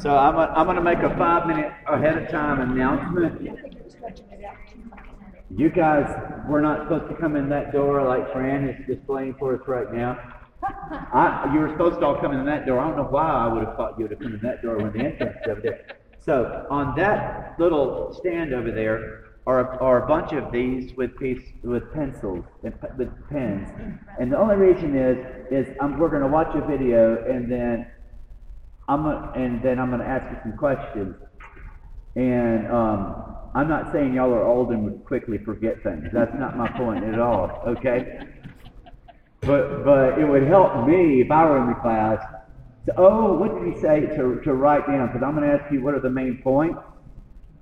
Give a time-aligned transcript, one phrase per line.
[0.00, 3.58] So I'm, I'm gonna make a five minute ahead of time announcement.
[5.54, 6.08] You guys
[6.48, 9.92] were not supposed to come in that door like Fran is displaying for us right
[9.92, 10.18] now.
[10.62, 12.78] I, you were supposed to all come in that door.
[12.78, 14.78] I don't know why I would have thought you would have come in that door
[14.78, 15.86] when the entrance is over there.
[16.18, 21.42] So on that little stand over there are, are a bunch of these with piece,
[21.64, 23.68] with pencils and with pens.
[24.20, 25.18] And the only reason is,
[25.50, 27.90] is um, we're gonna watch a video and then
[28.92, 31.16] I'm gonna, and then I'm gonna ask you some questions.
[32.14, 36.08] And um, I'm not saying y'all are old and would quickly forget things.
[36.12, 37.62] That's not my point at all.
[37.66, 38.20] Okay.
[39.40, 42.22] But but it would help me if I were in the class.
[42.86, 45.06] To, oh, what did he say to, to write down?
[45.06, 46.78] Because I'm going to ask you what are the main points.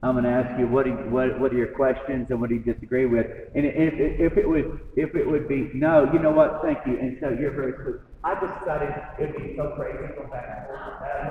[0.03, 2.62] I'm going to ask you what, what what are your questions and what do you
[2.62, 3.27] disagree with.
[3.55, 6.61] And if, if, it would if it would be no, you know what?
[6.62, 6.98] Thank you.
[6.98, 7.75] And so you're very.
[8.23, 10.80] I just decided it would be so crazy to go back and forth.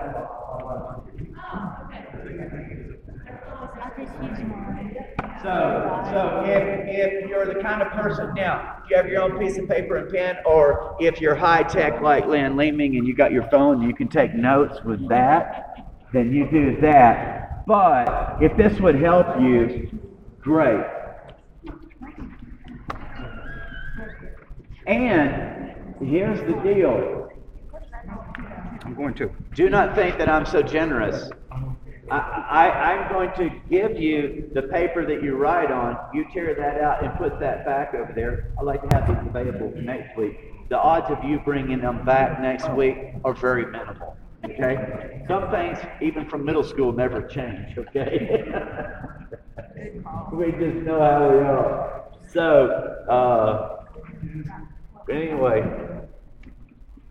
[0.01, 1.19] Don't know.
[5.41, 9.57] So, so if, if you're the kind of person, now, you have your own piece
[9.57, 13.31] of paper and pen, or if you're high tech like Lynn Leeming and you got
[13.31, 15.75] your phone, you can take notes with that,
[16.11, 17.65] then you do that.
[17.67, 19.89] But if this would help you,
[20.41, 20.83] great.
[24.87, 25.58] And
[26.01, 27.29] here's the deal.
[28.83, 29.29] I'm going to.
[29.53, 31.29] Do not think that I'm so generous.
[32.11, 35.97] I, I, I'm going to give you the paper that you write on.
[36.13, 38.51] You tear that out and put that back over there.
[38.57, 40.39] I'd like to have these available for next week.
[40.69, 44.15] The odds of you bringing them back next week are very minimal.
[44.45, 45.23] Okay?
[45.27, 47.77] Some things, even from middle school, never change.
[47.77, 48.43] Okay?
[50.33, 52.03] we just know how we are.
[52.31, 52.67] So,
[53.09, 53.85] uh,
[55.09, 55.63] anyway,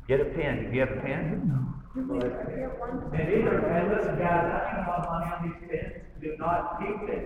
[0.09, 0.71] get a pen.
[0.71, 1.69] Do you have a pen?
[1.95, 5.93] And are, and listen, guys, I lot of money on these pens.
[6.21, 7.25] Do not keep it.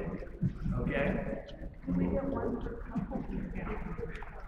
[0.81, 1.07] Okay?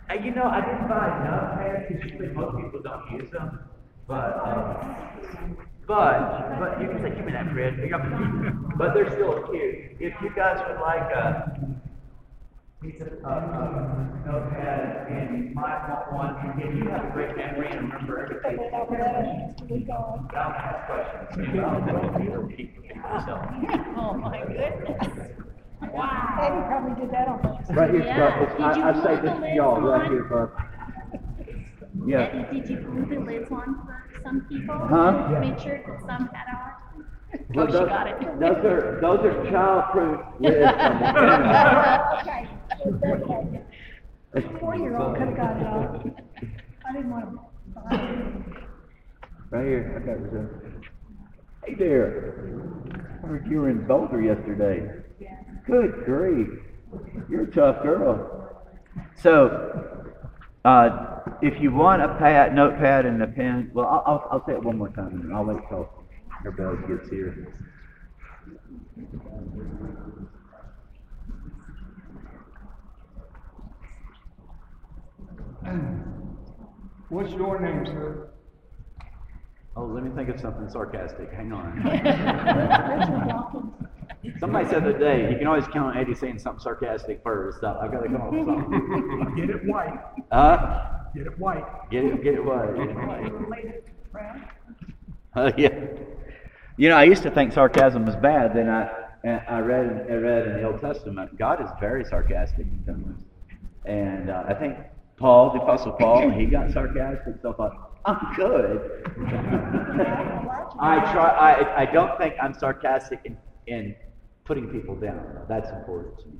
[0.09, 3.59] And you know, I didn't buy enough pens because usually most people don't use them.
[4.07, 7.79] But, um, but, but you can say, give me that, Fred.
[8.77, 9.97] But they're still cute.
[10.01, 11.74] If you guys would like a
[12.85, 17.37] piece of, uh, uh, notepad and you might want one, and you have a great
[17.37, 18.59] memory and remember everything.
[18.75, 21.29] I'll ask questions.
[21.65, 22.97] I'll keep it.
[23.97, 25.31] Oh, my goodness.
[25.93, 26.39] Wow.
[26.43, 27.67] Eddie probably did that on purpose.
[27.77, 28.19] Right here, Yeah.
[28.31, 28.43] Bub.
[28.43, 30.11] It's- Did you I, I say this the to y'all lids right on?
[30.13, 30.51] here, Bub.
[32.07, 32.19] Yeah.
[32.21, 34.79] Eddie, did you glue the lids on for some people?
[34.79, 35.39] Huh?
[35.41, 37.55] Made sure that some had allergies?
[37.55, 38.41] Well, Oh, she those, got it.
[38.41, 40.57] those are those are child-proof lids.
[40.67, 41.09] on the
[42.21, 42.49] Okay, okay.
[44.61, 45.57] Four-year-old could have got
[46.07, 46.15] it.
[46.87, 47.41] I didn't want to.
[47.75, 48.65] buy it.
[49.51, 50.87] Right here, I got reserved.
[51.65, 52.53] Hey there.
[53.23, 54.89] I heard you were in Boulder yesterday.
[55.67, 56.49] Good grief.
[57.29, 58.65] You're a tough girl.
[59.17, 60.05] So,
[60.65, 64.53] uh, if you want a pad, notepad and a pen, well, I'll, I'll, I'll say
[64.53, 65.89] it one more time and I'll wait till
[66.47, 67.55] everybody gets here.
[77.09, 78.29] What's your name, sir?
[79.77, 81.33] Oh, let me think of something sarcastic.
[81.33, 81.83] Hang on.
[84.41, 87.61] Somebody said the other day, you can always count on Eddie saying something sarcastic first.
[87.61, 89.35] So I've got to come up with something.
[89.37, 89.99] Get it white.
[90.31, 90.91] Huh?
[91.15, 91.65] Get it white.
[91.91, 92.75] Get it, get it what?
[92.77, 93.21] Get it what?
[95.37, 95.75] Uh, yeah.
[96.77, 98.55] You know, I used to think sarcasm was bad.
[98.55, 98.89] Then I,
[99.49, 103.25] I read, in- I read in the Old Testament, God is very sarcastic in times.
[103.85, 104.77] And uh, I think
[105.17, 107.35] Paul, the Apostle Paul, he got sarcastic.
[107.43, 109.03] So I thought, I'm good.
[110.81, 111.29] I try.
[111.31, 113.37] I, I don't think I'm sarcastic in,
[113.67, 113.95] in
[114.45, 115.25] putting people down.
[115.49, 116.39] That's important to me.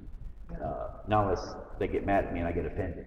[0.63, 3.07] Uh, not unless they get mad at me and I get offended.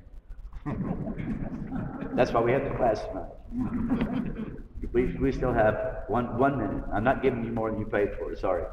[2.15, 4.43] That's why we have the class tonight.
[4.93, 6.83] We, we still have one, one minute.
[6.93, 8.63] I'm not giving you more than you paid for, sorry.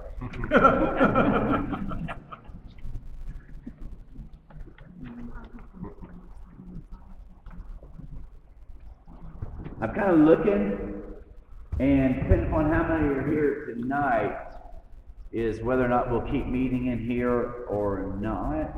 [9.84, 11.02] I'm kind of looking,
[11.78, 14.34] and depending on how many are here tonight,
[15.30, 18.74] is whether or not we'll keep meeting in here or not.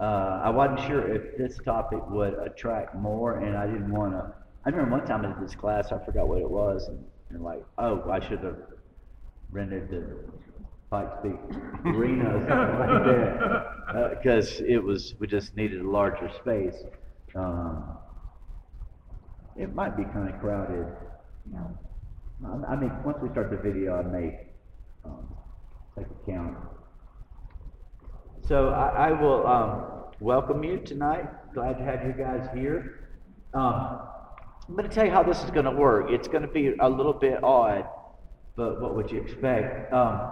[0.00, 4.32] Uh, I wasn't sure if this topic would attract more, and I didn't want to.
[4.64, 7.62] I remember one time in this class, I forgot what it was, and, and like,
[7.76, 8.56] oh, I should have
[9.50, 10.06] rented the
[10.90, 11.36] Pikes Peak
[11.84, 13.04] Arena or something like
[13.92, 16.82] that, because it was we just needed a larger space.
[17.34, 17.98] Um,
[19.58, 20.86] it might be kind of crowded.
[21.54, 24.46] I I mean, once we start the video, I may,
[25.04, 25.34] um,
[25.96, 26.56] take a count.
[28.46, 29.84] So I, I will, um,
[30.20, 31.26] welcome you tonight.
[31.54, 33.08] Glad to have you guys here.
[33.52, 34.00] Um,
[34.68, 36.10] I'm gonna tell you how this is gonna work.
[36.10, 37.88] It's gonna be a little bit odd,
[38.54, 39.92] but what would you expect?
[39.92, 40.30] Um,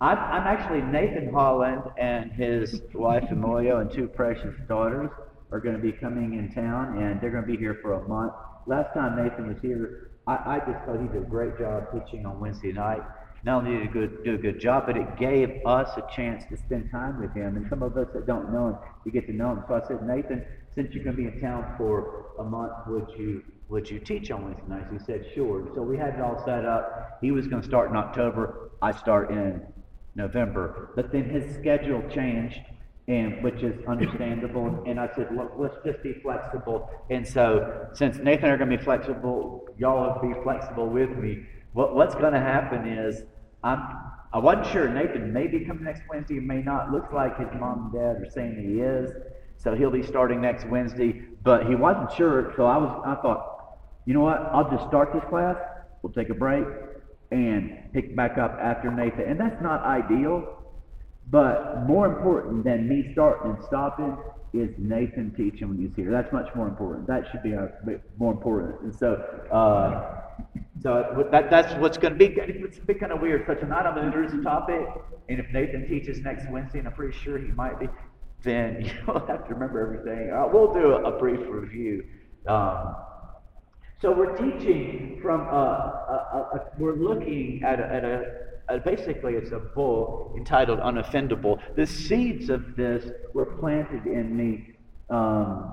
[0.00, 5.10] I'm, I'm actually Nathan Holland and his wife Emilio and two precious daughters
[5.52, 8.08] are going to be coming in town and they're going to be here for a
[8.08, 8.32] month.
[8.66, 12.26] Last time Nathan was here, I, I just thought he did a great job teaching
[12.26, 13.02] on Wednesday night.
[13.44, 16.44] Not only did he good, do a good job, but it gave us a chance
[16.48, 17.56] to spend time with him.
[17.56, 19.64] And some of us that don't know him, you get to know him.
[19.66, 20.44] So I said, Nathan,
[20.74, 24.30] since you're going to be in town for a month, would you would you teach
[24.30, 24.92] on Wednesday nights?
[24.92, 25.66] He said, sure.
[25.74, 27.18] So we had it all set up.
[27.22, 28.70] He was going to start in October.
[28.82, 29.62] I start in
[30.14, 30.90] November.
[30.94, 32.60] But then his schedule changed,
[33.12, 34.82] and which is understandable.
[34.86, 36.88] And I said, look, let's just be flexible.
[37.10, 41.44] And so, since Nathan are going to be flexible, y'all will be flexible with me.
[41.74, 43.24] What, what's going to happen is,
[43.62, 43.80] I'm,
[44.32, 44.88] I wasn't sure.
[44.88, 46.90] Nathan may be coming next Wednesday, may not.
[46.90, 49.10] Looks like his mom and dad are saying he is.
[49.58, 52.54] So he'll be starting next Wednesday, but he wasn't sure.
[52.56, 53.76] So I was, I thought,
[54.06, 54.38] you know what?
[54.52, 55.56] I'll just start this class.
[56.02, 56.64] We'll take a break
[57.30, 59.22] and pick back up after Nathan.
[59.22, 60.61] And that's not ideal,
[61.30, 64.16] but more important than me starting and stopping
[64.52, 66.10] is Nathan teaching when he's here.
[66.10, 67.06] That's much more important.
[67.06, 67.54] That should be
[68.18, 68.80] more important.
[68.82, 69.14] And so,
[69.50, 70.22] uh,
[70.82, 72.34] so that, that's what's going to be.
[72.36, 73.46] It's be kind of weird.
[73.46, 74.86] Such a night I'm going to introduce a topic,
[75.28, 77.88] and if Nathan teaches next Wednesday, and I'm pretty sure he might be,
[78.42, 80.30] then you'll have to remember everything.
[80.30, 82.04] Uh, we'll do a, a brief review.
[82.46, 82.96] Um,
[84.00, 88.24] so we're teaching from, a, a, a, we're looking at, at a,
[88.78, 91.58] basically it's a book entitled Unoffendable.
[91.76, 94.74] The seeds of this were planted in me.
[95.10, 95.72] Um,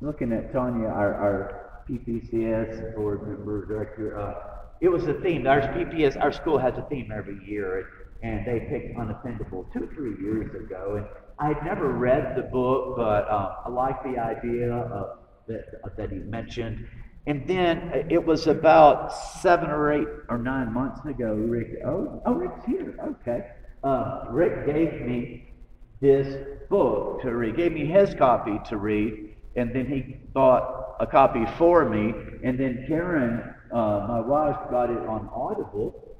[0.00, 5.46] looking at Tanya, our, our PPCS board member, director, uh, it was a theme.
[5.46, 7.88] Our PPS, our school has a theme every year,
[8.22, 10.96] and they picked Unoffendable two, three years ago.
[10.96, 11.06] And
[11.38, 16.18] I'd never read the book, but uh, I like the idea of, that, that he
[16.18, 16.86] mentioned.
[17.26, 22.22] And then uh, it was about seven or eight or nine months ago, Rick, oh,
[22.26, 23.50] oh Rick's here, okay.
[23.82, 25.52] Uh, Rick gave me
[26.00, 26.36] this
[26.68, 31.44] book to read, gave me his copy to read, and then he bought a copy
[31.56, 32.12] for me,
[32.42, 36.16] and then Karen, uh, my wife, got it on Audible.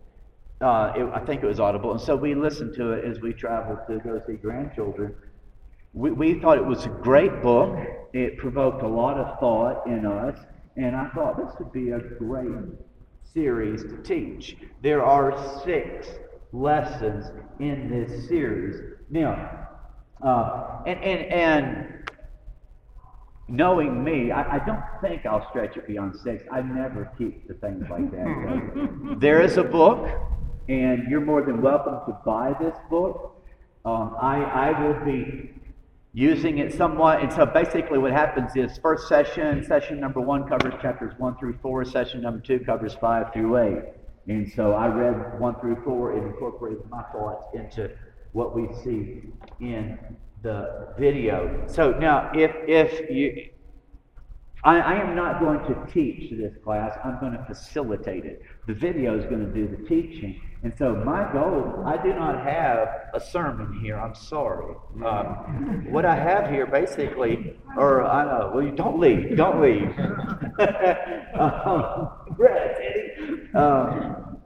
[0.61, 3.33] Uh, it, I think it was Audible, and so we listened to it as we
[3.33, 5.15] traveled to go see grandchildren.
[5.93, 7.77] We, we thought it was a great book.
[8.13, 10.39] It provoked a lot of thought in us.
[10.77, 12.65] And I thought this would be a great
[13.33, 14.57] series to teach.
[14.83, 16.09] There are six
[16.53, 17.27] lessons
[17.61, 18.97] in this series.
[19.11, 19.69] Now,
[20.23, 22.11] uh, and, and, and
[23.49, 26.45] knowing me, I, I, don't think I'll stretch it beyond six.
[26.51, 29.17] I never keep the things like that.
[29.21, 30.09] there is a book,
[30.69, 33.43] and you're more than welcome to buy this book.
[33.85, 35.51] Um, I, I will be
[36.15, 37.21] using it somewhat.
[37.21, 41.59] And so basically, what happens is first session, session number one covers chapters one through
[41.61, 43.83] four, session number two covers five through eight.
[44.29, 47.91] And so I read one through four and incorporated my thoughts into
[48.33, 49.23] what we see
[49.61, 49.99] in
[50.43, 51.65] the video.
[51.67, 53.51] So now, if if you
[54.65, 56.97] I, I, am not going to teach this class.
[57.05, 58.41] I'm going to facilitate it.
[58.67, 60.41] The video is going to do the teaching.
[60.63, 63.99] And so my goal, I do not have a sermon here.
[63.99, 64.75] I'm sorry.
[65.05, 69.37] Um, what I have here basically, or I know, well, you don't leave.
[69.37, 69.91] Don't leave.
[71.39, 72.09] um,
[73.55, 74.39] um,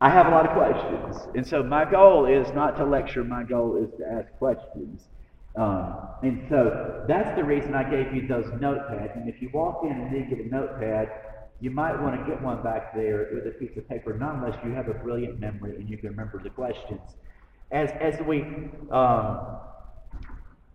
[0.00, 1.28] I have a lot of questions.
[1.36, 3.22] And so my goal is not to lecture.
[3.22, 5.06] My goal is to ask questions.
[5.56, 9.16] Um, and so that's the reason I gave you those notepads.
[9.16, 11.10] And if you walk in and to get a notepad,
[11.60, 14.58] you might want to get one back there with a piece of paper, not unless
[14.64, 17.00] you have a brilliant memory and you can remember the questions.
[17.70, 18.42] As, as we
[18.90, 19.38] um,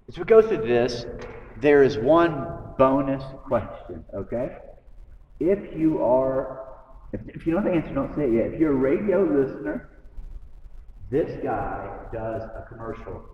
[0.07, 1.05] as we go through this,
[1.59, 4.57] there is one bonus question, okay?
[5.41, 6.65] If you are,
[7.11, 8.53] if, if you don't know the answer, don't say it yet.
[8.53, 9.89] If you're a radio listener,
[11.11, 13.25] this guy does a commercial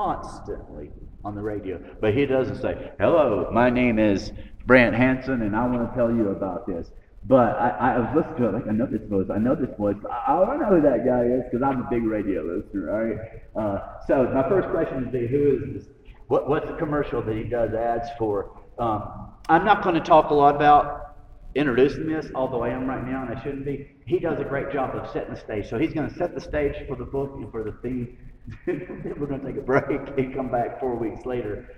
[0.00, 0.90] constantly
[1.24, 1.78] on the radio.
[2.00, 4.32] But he doesn't say, Hello, my name is
[4.66, 6.90] Brant Hanson, and I want to tell you about this.
[7.26, 9.76] But I, I was listening to it, like, I know this voice, I know this
[9.76, 12.90] voice, I, I don't know who that guy is because I'm a big radio listener,
[12.90, 13.18] all right?
[13.54, 15.92] Uh, so my first question would be, who is this?
[16.28, 18.58] What, what's the commercial that he does ads for?
[18.78, 21.16] Um, I'm not going to talk a lot about
[21.54, 23.90] introducing this, although I am right now and I shouldn't be.
[24.06, 25.68] He does a great job of setting the stage.
[25.68, 28.16] So he's going to set the stage for the book and for the theme
[28.66, 31.68] We're going to take a break and come back four weeks later.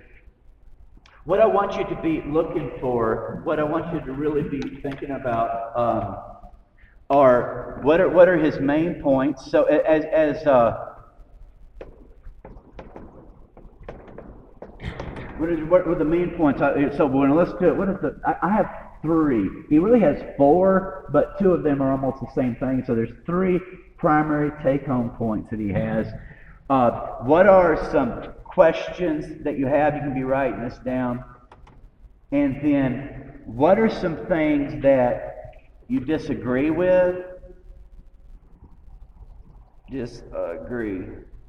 [1.25, 4.81] What I want you to be looking for, what I want you to really be
[4.81, 6.17] thinking about, um,
[7.09, 9.49] are what are what are his main points?
[9.49, 10.95] So as as uh,
[15.37, 16.59] what is what were the main points?
[16.59, 17.77] So when let's do it.
[17.77, 18.19] What is the?
[18.25, 18.69] I, I have
[19.01, 19.49] three.
[19.69, 22.83] He really has four, but two of them are almost the same thing.
[22.87, 23.59] So there's three
[23.97, 26.07] primary take-home points that he has.
[26.69, 26.91] Uh,
[27.23, 29.95] what are some questions that you have?
[29.95, 31.23] You can be writing this down.
[32.31, 35.53] And then, what are some things that
[35.87, 37.17] you disagree with?
[39.91, 41.07] Disagree.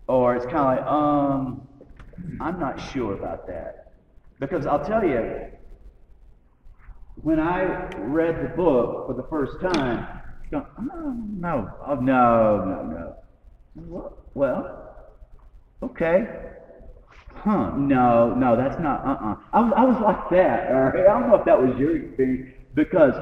[0.08, 1.68] Or it's kind of like, um,
[2.40, 3.92] I'm not sure about that.
[4.40, 5.46] Because I'll tell you,
[7.22, 12.64] when I read the book for the first time, I go, oh, no, oh, no,
[12.66, 13.16] no,
[13.76, 14.12] no.
[14.34, 14.83] Well,
[15.90, 16.26] okay.
[17.34, 19.36] Huh, no, no, that's not, uh-uh.
[19.52, 21.06] I was, I was like that, all right?
[21.06, 23.14] I don't know if that was your experience, because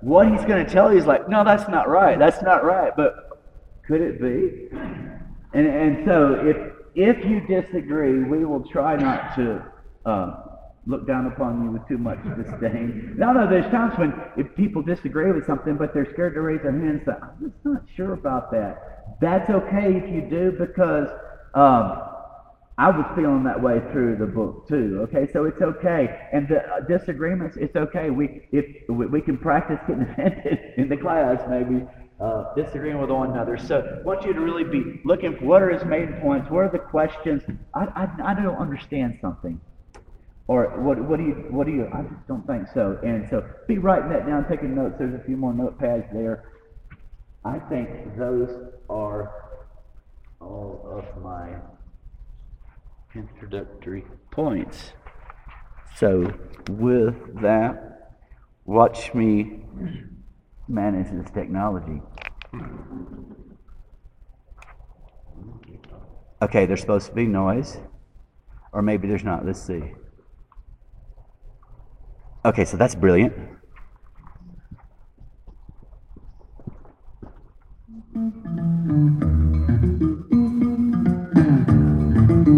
[0.00, 2.92] what he's going to tell you is like, no, that's not right, that's not right,
[2.96, 3.40] but
[3.86, 4.68] could it be?
[5.54, 6.56] And, and so if,
[6.94, 9.64] if you disagree, we will try not to
[10.04, 10.42] uh,
[10.86, 13.14] look down upon you with too much disdain.
[13.16, 16.62] No, no, there's times when if people disagree with something, but they're scared to raise
[16.62, 19.16] their hands, say, I'm just not sure about that.
[19.20, 21.08] That's okay if you do, because
[21.54, 22.02] um,
[22.78, 25.00] I was feeling that way through the book too.
[25.02, 28.10] Okay, so it's okay, and the uh, disagreements, it's okay.
[28.10, 31.84] We if we, we can practice getting offended in the class, maybe
[32.20, 33.58] uh, disagreeing with one another.
[33.58, 36.60] So I want you to really be looking for what are his main points, what
[36.60, 37.42] are the questions.
[37.74, 39.60] I I, I don't understand something.
[40.46, 42.98] Or what, what do you, what do you, I just don't think so.
[43.04, 44.94] And so be writing that down, taking notes.
[44.98, 46.44] There's a few more notepads there.
[47.44, 48.48] I think those
[48.88, 49.30] are
[50.40, 51.50] all of my
[53.18, 54.92] introductory points.
[55.96, 56.32] So
[56.70, 58.16] with that,
[58.64, 59.64] watch me
[60.68, 62.00] manage this technology.
[66.40, 67.78] Okay, there's supposed to be noise,
[68.72, 69.44] or maybe there's not.
[69.44, 69.92] Let's see.
[72.44, 73.34] Okay, so that's brilliant.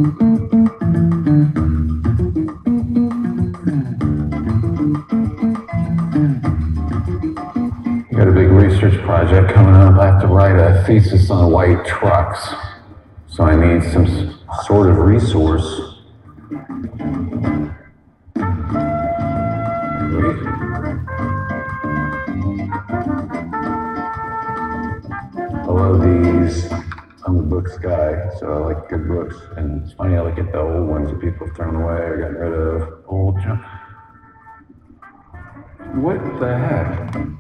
[0.01, 0.40] Got
[8.83, 10.01] research project coming up.
[10.01, 12.55] I have to write a thesis on white trucks.
[13.27, 15.65] So I need some sort of resource.
[25.67, 26.73] Love these.
[27.27, 29.37] I'm a books guy, so I like good books.
[29.57, 32.17] And it's funny, I look at the old ones that people have thrown away or
[32.17, 33.05] gotten rid of.
[33.07, 33.63] Old junk.
[35.97, 37.40] What the heck?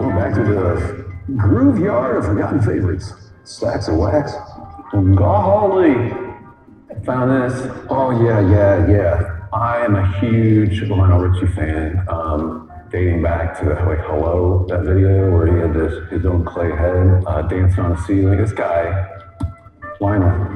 [0.00, 3.12] Going back to the groove yard of forgotten favorites.
[3.44, 4.32] Stacks of wax.
[5.14, 6.08] Golly.
[7.04, 7.70] Found this.
[7.90, 9.46] Oh, yeah, yeah, yeah.
[9.52, 12.02] I am a huge Lionel Richie fan.
[12.08, 16.70] Um, dating back to like Hello, that video where he had this his own clay
[16.70, 18.38] head uh, dancing on the ceiling.
[18.38, 19.06] This guy,
[20.00, 20.49] Lionel.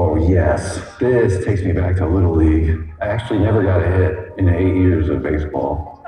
[0.00, 0.80] Oh, yes.
[1.00, 2.88] This takes me back to Little League.
[3.00, 6.04] I actually never got a hit in eight years of baseball.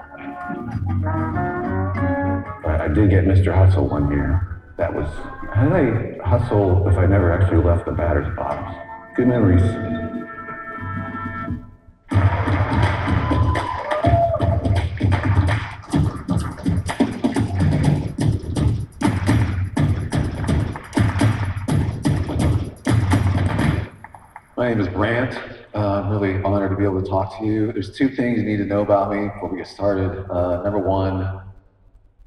[2.62, 3.52] But I did get Mr.
[3.52, 4.62] Hustle one year.
[4.78, 5.09] That was,
[5.52, 8.76] how did I hustle if I never actually left the batter's box?
[9.16, 9.62] Good memories.
[27.38, 27.72] To.
[27.72, 30.26] There's two things you need to know about me before we get started.
[30.30, 31.22] Uh, number one,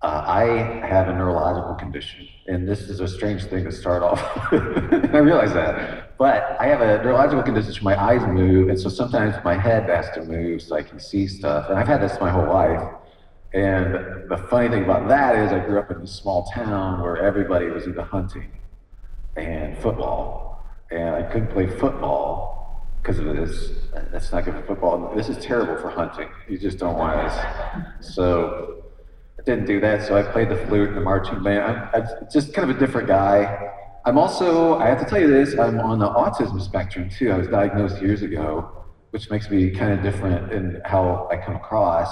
[0.03, 0.43] uh, I
[0.85, 4.21] have a neurological condition, and this is a strange thing to start off.
[4.51, 6.17] I realize that.
[6.17, 9.89] But I have a neurological condition where my eyes move, and so sometimes my head
[9.89, 11.69] has to move so I can see stuff.
[11.69, 12.81] And I've had this my whole life.
[13.53, 13.93] And
[14.29, 17.67] the funny thing about that is, I grew up in a small town where everybody
[17.67, 18.51] was into hunting
[19.37, 20.65] and football.
[20.91, 22.62] And I couldn't play football
[23.03, 23.71] because of this.
[24.11, 25.13] That's not good for football.
[25.13, 26.29] This is terrible for hunting.
[26.47, 28.15] You just don't want this.
[28.15, 28.85] So
[29.37, 30.07] I didn't do that.
[30.07, 31.63] So I played the flute and the marching band.
[31.63, 33.71] I'm, I'm just kind of a different guy.
[34.05, 37.31] I'm also, I have to tell you this, I'm on the autism spectrum too.
[37.31, 41.55] I was diagnosed years ago, which makes me kind of different in how I come
[41.55, 42.09] across.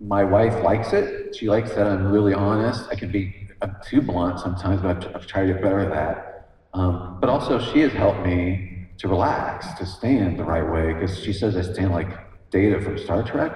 [0.00, 1.34] my wife likes it.
[1.34, 2.88] She likes that I'm really honest.
[2.90, 5.90] I can be I'm too blunt sometimes, but I've, I've tried to get better at
[5.90, 6.48] that.
[6.72, 8.69] Um, but also, she has helped me
[9.00, 12.10] to relax, to stand the right way, because she says I stand like
[12.50, 13.52] Data from Star Trek,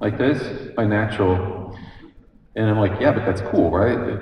[0.00, 1.76] like this, my natural.
[2.54, 4.20] And I'm like, yeah, but that's cool, right?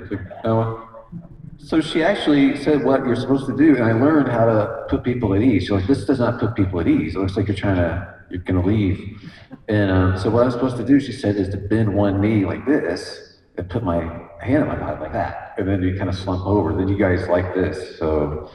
[1.59, 5.03] So she actually said what you're supposed to do, and I learned how to put
[5.03, 5.63] people at ease.
[5.63, 7.15] She's like, this does not put people at ease.
[7.15, 9.21] It looks like you're trying to, you're gonna leave.
[9.67, 12.45] And um, so what I'm supposed to do, she said, is to bend one knee
[12.45, 13.99] like this and put my
[14.41, 16.73] hand on my body like that, and then you kind of slump over.
[16.73, 17.99] Then you guys like this.
[17.99, 18.49] So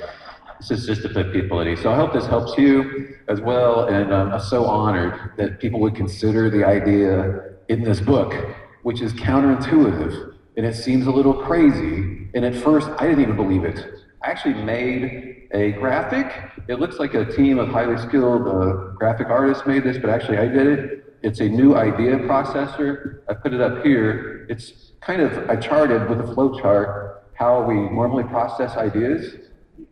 [0.69, 1.83] this is just to put people at ease.
[1.83, 3.87] So I hope this helps you as well.
[3.87, 8.35] And um, I'm so honored that people would consider the idea in this book,
[8.83, 12.29] which is counterintuitive and it seems a little crazy.
[12.35, 13.87] And at first, I didn't even believe it.
[14.23, 16.31] I actually made a graphic.
[16.69, 20.39] It looks like a team of highly skilled uh, graphic artists made this, but actually
[20.39, 21.19] I did it.
[21.23, 23.21] It's a new idea processor.
[23.29, 24.47] I put it up here.
[24.49, 29.35] It's kind of, I charted with a flow chart how we normally process ideas,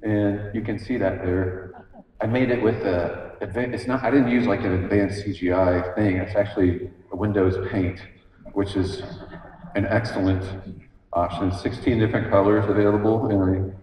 [0.02, 1.84] and you can see that there.
[2.20, 6.16] I made it with a, it's not, I didn't use like an advanced CGI thing.
[6.16, 8.00] It's actually a Windows Paint,
[8.52, 9.02] which is
[9.74, 10.44] an excellent
[11.12, 11.50] option.
[11.52, 13.74] 16 different colors available, and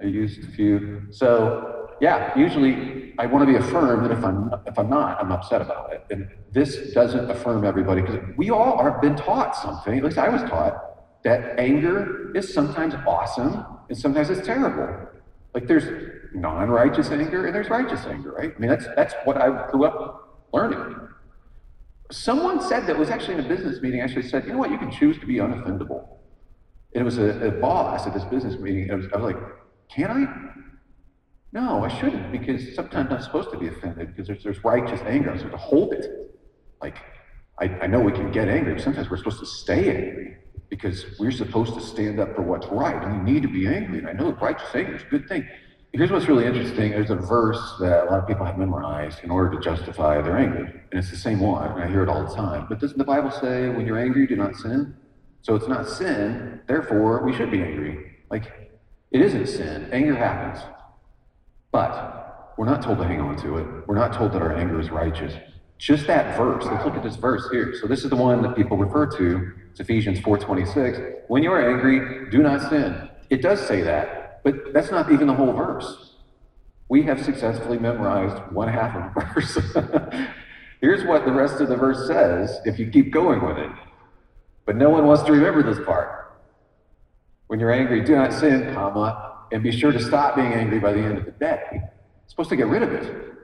[0.00, 1.02] I, I used a few.
[1.10, 5.32] So yeah, usually I want to be affirmed, and if I'm if I'm not, I'm
[5.32, 6.04] upset about it.
[6.10, 9.98] And this doesn't affirm everybody because we all are been taught something.
[9.98, 15.08] At least I was taught that anger is sometimes awesome and sometimes it's terrible.
[15.56, 18.52] Like there's non-righteous anger and there's righteous anger, right?
[18.54, 20.94] I mean that's that's what I grew up learning.
[22.10, 24.76] Someone said that was actually in a business meeting, actually said, you know what, you
[24.76, 26.08] can choose to be unoffendable.
[26.92, 28.90] And it was a, a boss at this business meeting.
[28.90, 29.42] I was, I was like,
[29.88, 30.26] can I?
[31.52, 35.30] No, I shouldn't, because sometimes I'm supposed to be offended because there's, there's righteous anger.
[35.30, 36.06] I'm supposed to hold it.
[36.82, 36.98] Like,
[37.58, 40.36] I, I know we can get angry, but sometimes we're supposed to stay angry
[40.68, 43.02] because we're supposed to stand up for what's right.
[43.02, 43.98] And we need to be angry.
[43.98, 45.48] And I know righteous anger is a good thing.
[45.92, 46.90] Here's what's really interesting.
[46.90, 50.36] There's a verse that a lot of people have memorized in order to justify their
[50.36, 50.84] anger.
[50.90, 51.80] And it's the same one.
[51.80, 52.66] I hear it all the time.
[52.68, 54.94] But doesn't the Bible say, when you're angry, do not sin?
[55.46, 58.16] So it's not sin, therefore we should be angry.
[58.30, 58.72] Like,
[59.12, 59.88] it isn't sin.
[59.92, 60.60] Anger happens.
[61.70, 63.66] But we're not told to hang on to it.
[63.86, 65.34] We're not told that our anger is righteous.
[65.78, 66.64] Just that verse.
[66.64, 67.74] Let's look at this verse here.
[67.80, 69.52] So this is the one that people refer to.
[69.76, 71.28] It's Ephesians 4:26.
[71.28, 73.10] When you are angry, do not sin.
[73.28, 74.42] It does say that.
[74.42, 76.14] But that's not even the whole verse.
[76.88, 80.28] We have successfully memorized one half of the verse.
[80.80, 83.70] Here's what the rest of the verse says if you keep going with it.
[84.64, 86.38] But no one wants to remember this part.
[87.48, 90.94] When you're angry, do not sin, comma, and be sure to stop being angry by
[90.94, 91.82] the end of the day.
[92.28, 93.34] Supposed to get rid of it.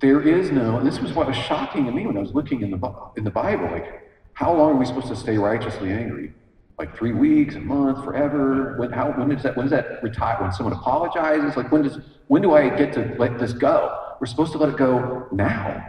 [0.00, 2.62] There is no, and this was what was shocking to me when I was looking
[2.62, 4.05] in the, in the Bible, like,
[4.36, 6.32] how long are we supposed to stay righteously angry?
[6.78, 8.76] like three weeks, a month, forever?
[8.78, 10.42] When how that when does that retire?
[10.42, 11.56] When someone apologizes?
[11.56, 14.14] Like when does when do I get to let this go?
[14.20, 15.84] We're supposed to let it go now.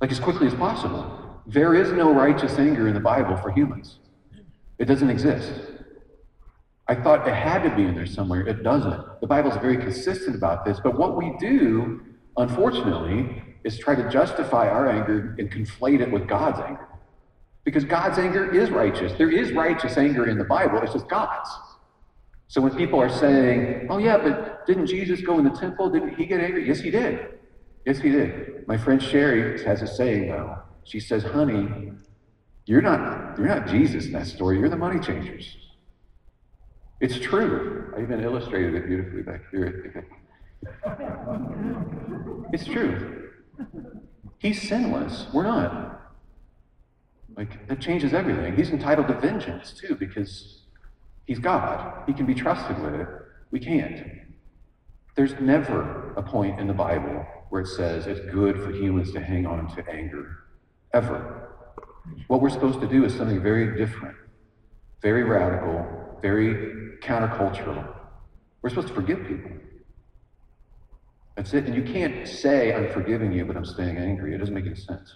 [0.00, 1.16] Like as quickly as possible.
[1.46, 3.98] There is no righteous anger in the Bible for humans.
[4.78, 5.52] It doesn't exist.
[6.86, 8.46] I thought it had to be in there somewhere.
[8.46, 9.20] It doesn't.
[9.20, 10.78] The Bible's very consistent about this.
[10.80, 12.02] But what we do,
[12.36, 16.89] unfortunately, is try to justify our anger and conflate it with God's anger.
[17.64, 19.12] Because God's anger is righteous.
[19.18, 21.48] There is righteous anger in the Bible, it's just God's.
[22.48, 25.88] So when people are saying, oh, yeah, but didn't Jesus go in the temple?
[25.88, 26.66] Didn't he get angry?
[26.66, 27.38] Yes, he did.
[27.86, 28.66] Yes, he did.
[28.66, 30.58] My friend Sherry has a saying, though.
[30.84, 31.92] She says, honey,
[32.66, 34.58] you're not, you're not Jesus in that story.
[34.58, 35.56] You're the money changers.
[37.00, 37.92] It's true.
[37.96, 40.04] I even illustrated it beautifully back here.
[42.52, 43.30] It's true.
[44.38, 45.26] He's sinless.
[45.32, 45.99] We're not.
[47.40, 48.54] Like, that changes everything.
[48.54, 50.64] He's entitled to vengeance, too, because
[51.24, 52.02] he's God.
[52.06, 53.08] He can be trusted with it.
[53.50, 54.06] We can't.
[55.16, 59.20] There's never a point in the Bible where it says it's good for humans to
[59.22, 60.36] hang on to anger.
[60.92, 61.48] Ever.
[62.26, 64.18] What we're supposed to do is something very different,
[65.00, 67.90] very radical, very countercultural.
[68.60, 69.50] We're supposed to forgive people.
[71.36, 71.64] That's it.
[71.64, 74.34] And you can't say, I'm forgiving you, but I'm staying angry.
[74.34, 75.14] It doesn't make any sense.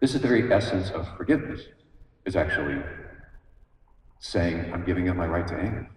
[0.00, 1.62] This is the very essence of forgiveness,
[2.24, 2.80] is actually
[4.20, 5.90] saying, I'm giving up my right to anger.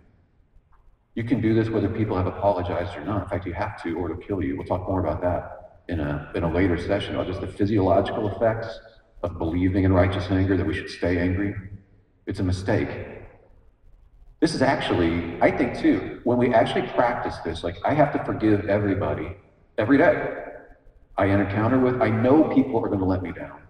[1.13, 3.23] You can do this whether people have apologized or not.
[3.23, 4.57] In fact, you have to, or it'll kill you.
[4.57, 8.29] We'll talk more about that in a, in a later session about just the physiological
[8.29, 8.79] effects
[9.21, 11.53] of believing in righteous anger, that we should stay angry.
[12.25, 12.89] It's a mistake.
[14.39, 18.23] This is actually, I think too, when we actually practice this, like I have to
[18.23, 19.35] forgive everybody
[19.77, 20.37] every day
[21.17, 23.60] I encounter with, I know people are going to let me down.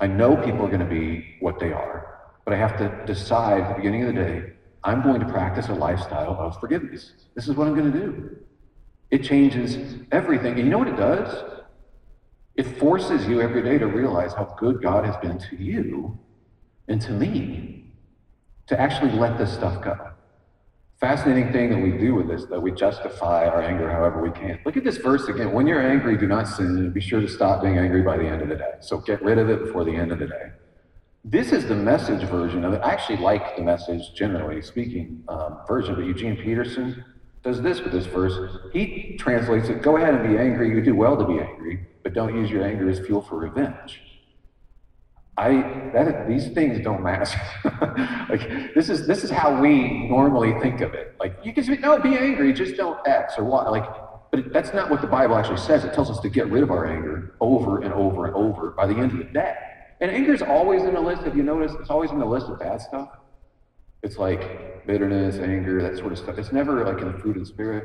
[0.00, 3.62] I know people are going to be what they are, but I have to decide
[3.62, 4.52] at the beginning of the day,
[4.84, 7.12] I'm going to practice a lifestyle of forgiveness.
[7.34, 8.36] This is what I'm going to do.
[9.10, 10.54] It changes everything.
[10.54, 11.44] And you know what it does?
[12.56, 16.18] It forces you every day to realize how good God has been to you
[16.88, 17.92] and to me
[18.66, 20.05] to actually let this stuff go.
[21.00, 24.58] Fascinating thing that we do with this, that we justify our anger however we can.
[24.64, 25.52] Look at this verse again.
[25.52, 28.40] When you're angry, do not sin, be sure to stop being angry by the end
[28.40, 28.72] of the day.
[28.80, 30.52] So get rid of it before the end of the day.
[31.22, 32.80] This is the message version of it.
[32.82, 37.04] I actually like the message, generally speaking, um, version, but Eugene Peterson
[37.42, 38.58] does this with this verse.
[38.72, 40.70] He translates it Go ahead and be angry.
[40.70, 44.00] You do well to be angry, but don't use your anger as fuel for revenge.
[45.38, 47.26] I that these things don't matter.
[48.30, 51.14] like this is this is how we normally think of it.
[51.20, 53.68] Like you can no, be angry, just don't X or Y.
[53.68, 53.84] Like,
[54.30, 55.84] but that's not what the Bible actually says.
[55.84, 58.86] It tells us to get rid of our anger over and over and over by
[58.86, 59.54] the end of the day.
[60.00, 61.22] And anger is always in the list.
[61.24, 63.10] If you notice, it's always in the list of bad stuff.
[64.02, 66.38] It's like bitterness, anger, that sort of stuff.
[66.38, 67.84] It's never like in the fruit and spirit.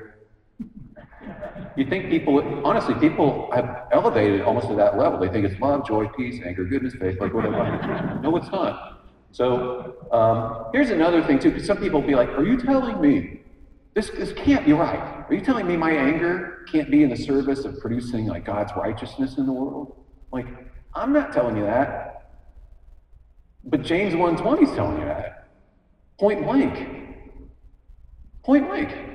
[1.75, 5.19] You think people, honestly, people have elevated almost to that level.
[5.19, 8.19] They think it's love, joy, peace, anger, goodness, faith, like whatever.
[8.21, 9.05] no, it's not.
[9.31, 11.51] So um, here's another thing too.
[11.51, 13.41] Because some people will be like, "Are you telling me
[13.95, 14.09] this?
[14.09, 15.25] This can't be right.
[15.29, 18.73] Are you telling me my anger can't be in the service of producing like God's
[18.75, 19.95] righteousness in the world?
[20.33, 20.47] Like,
[20.93, 22.33] I'm not telling you that.
[23.63, 25.49] But James 1:20 is telling you that.
[26.19, 26.87] Point blank.
[28.43, 29.10] Point blank.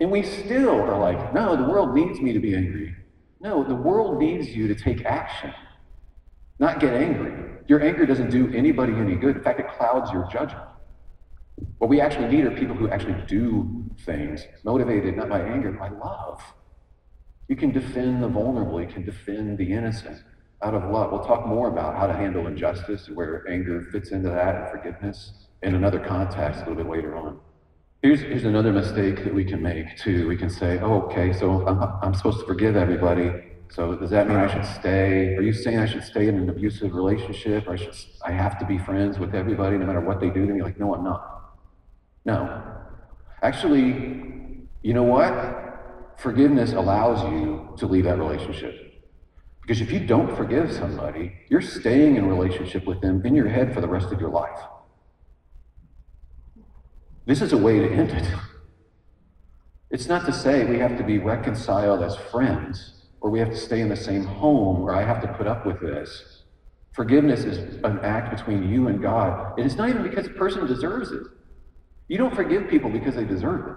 [0.00, 2.96] And we still are like, no, the world needs me to be angry.
[3.40, 5.52] No, the world needs you to take action,
[6.58, 7.32] not get angry.
[7.68, 9.36] Your anger doesn't do anybody any good.
[9.36, 10.66] In fact, it clouds your judgment.
[11.78, 15.88] What we actually need are people who actually do things, motivated not by anger, by
[15.88, 16.42] love.
[17.48, 20.22] You can defend the vulnerable, you can defend the innocent
[20.62, 21.12] out of love.
[21.12, 24.70] We'll talk more about how to handle injustice, and where anger fits into that, and
[24.70, 25.32] forgiveness
[25.62, 27.40] in another context a little bit later on.
[28.02, 30.26] Here's, here's another mistake that we can make too.
[30.26, 33.30] We can say, oh, okay, so I'm, I'm supposed to forgive everybody.
[33.68, 35.36] So does that mean I should stay?
[35.36, 37.68] Are you saying I should stay in an abusive relationship?
[37.68, 40.46] Or I, should, I have to be friends with everybody no matter what they do
[40.46, 40.62] to me?
[40.62, 41.52] Like, no, I'm not.
[42.24, 42.62] No.
[43.42, 46.16] Actually, you know what?
[46.16, 49.04] Forgiveness allows you to leave that relationship.
[49.60, 53.48] Because if you don't forgive somebody, you're staying in a relationship with them in your
[53.48, 54.58] head for the rest of your life.
[57.26, 58.28] This is a way to end it.
[59.90, 63.56] It's not to say we have to be reconciled as friends, or we have to
[63.56, 66.42] stay in the same home, or I have to put up with this.
[66.92, 69.56] Forgiveness is an act between you and God.
[69.56, 71.22] And it's not even because a person deserves it.
[72.08, 73.76] You don't forgive people because they deserve it.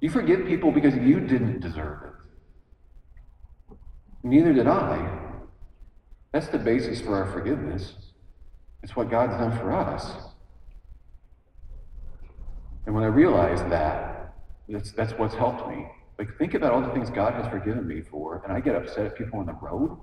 [0.00, 3.76] You forgive people because you didn't deserve it.
[4.24, 5.20] Neither did I.
[6.32, 7.94] That's the basis for our forgiveness.
[8.82, 10.12] It's what God's done for us.
[12.86, 14.34] And when I realized that,
[14.68, 15.86] that's, that's what's helped me.
[16.18, 19.06] Like, think about all the things God has forgiven me for, and I get upset
[19.06, 19.98] at people on the road.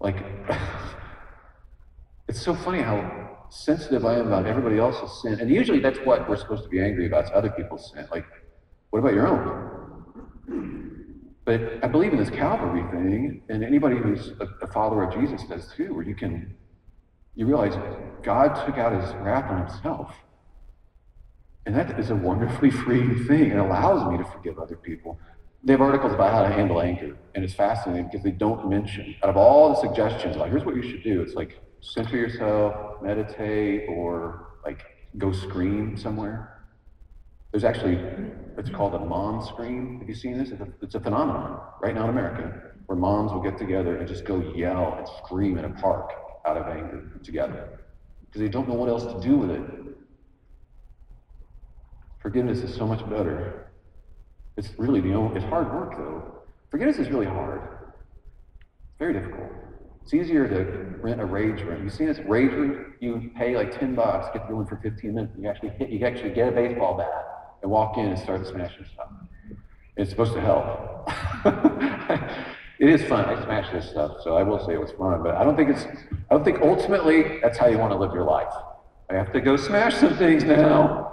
[0.00, 0.16] Like,
[2.28, 5.40] it's so funny how sensitive I am about everybody else's sin.
[5.40, 8.06] And usually that's what we're supposed to be angry about, is other people's sin.
[8.10, 8.26] Like,
[8.90, 10.02] what about your own?
[11.44, 15.46] But I believe in this Calvary thing, and anybody who's a, a follower of Jesus
[15.48, 16.54] does too, where you can,
[17.36, 17.74] you realize
[18.22, 20.12] God took out his wrath on himself
[21.66, 23.50] and that is a wonderfully freeing thing.
[23.50, 25.18] It allows me to forgive other people.
[25.64, 29.16] They have articles about how to handle anger, and it's fascinating because they don't mention,
[29.22, 31.20] out of all the suggestions, like, here's what you should do.
[31.22, 34.82] It's like, center yourself, meditate, or like,
[35.18, 36.64] go scream somewhere.
[37.50, 37.98] There's actually,
[38.56, 39.98] it's called a mom scream.
[39.98, 40.50] Have you seen this?
[40.50, 44.06] It's a, it's a phenomenon right now in America where moms will get together and
[44.06, 46.12] just go yell and scream in a park
[46.46, 47.80] out of anger together
[48.26, 49.85] because they don't know what else to do with it.
[52.26, 53.70] Forgiveness is so much better.
[54.56, 56.42] It's really the only, it's hard work though.
[56.72, 57.60] Forgiveness is really hard.
[58.98, 59.48] Very difficult.
[60.02, 61.84] It's easier to rent a rage room.
[61.84, 62.94] You see this rage room?
[62.98, 65.34] You pay like 10 bucks, get to go in for 15 minutes.
[65.38, 67.28] You actually hit, you actually get a baseball bat
[67.62, 69.06] and walk in and start smashing stuff.
[69.96, 71.08] It's supposed to help.
[72.80, 73.24] it is fun.
[73.24, 75.22] I smash this stuff, so I will say it was fun.
[75.22, 75.84] But I don't think it's.
[75.84, 78.52] I don't think ultimately that's how you want to live your life.
[79.10, 81.05] I have to go smash some things now.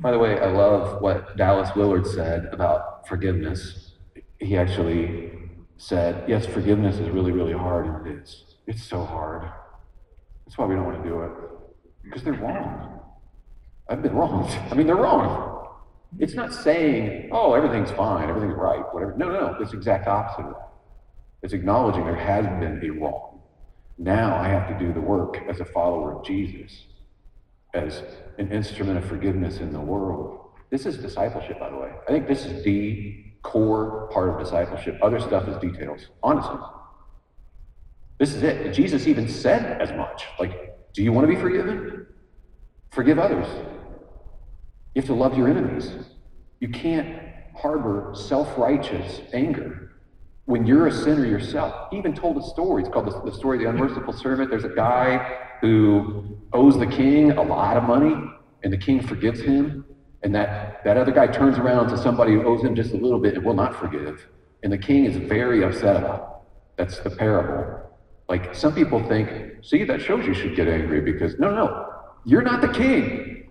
[0.00, 3.92] By the way, I love what Dallas Willard said about forgiveness.
[4.38, 5.30] He actually
[5.76, 8.44] said, Yes, forgiveness is really, really hard, and it is.
[8.66, 9.42] It's so hard.
[10.46, 11.30] That's why we don't want to do it.
[12.02, 13.00] Because they're wrong.
[13.90, 14.50] I've been wrong.
[14.70, 15.68] I mean, they're wrong.
[16.18, 19.14] It's not saying, oh, everything's fine, everything's right, whatever.
[19.18, 19.56] No, no, no.
[19.60, 20.68] It's the exact opposite of that.
[21.42, 23.40] It's acknowledging there has been a wrong.
[23.98, 26.86] Now I have to do the work as a follower of Jesus,
[27.74, 28.02] as
[28.38, 30.50] an instrument of forgiveness in the world.
[30.70, 31.90] This is discipleship, by the way.
[32.08, 34.98] I think this is the core part of discipleship.
[35.02, 36.58] Other stuff is details, honestly.
[38.18, 38.72] This is it.
[38.72, 40.24] Jesus even said as much.
[40.38, 42.06] Like, do you want to be forgiven?
[42.90, 43.46] Forgive others.
[44.94, 45.92] You have to love your enemies.
[46.60, 47.18] You can't
[47.56, 49.92] harbor self righteous anger
[50.44, 51.88] when you're a sinner yourself.
[51.90, 52.82] He even told a story.
[52.82, 54.50] It's called the, the story of the unmerciful servant.
[54.50, 58.14] There's a guy who owes the king a lot of money,
[58.62, 59.84] and the king forgives him.
[60.22, 63.18] And that, that other guy turns around to somebody who owes him just a little
[63.18, 64.26] bit and will not forgive.
[64.62, 66.76] And the king is very upset about it.
[66.76, 67.80] That's the parable.
[68.28, 69.30] Like some people think,
[69.62, 71.86] see, that shows you should get angry because no, no,
[72.24, 73.48] you're not the king.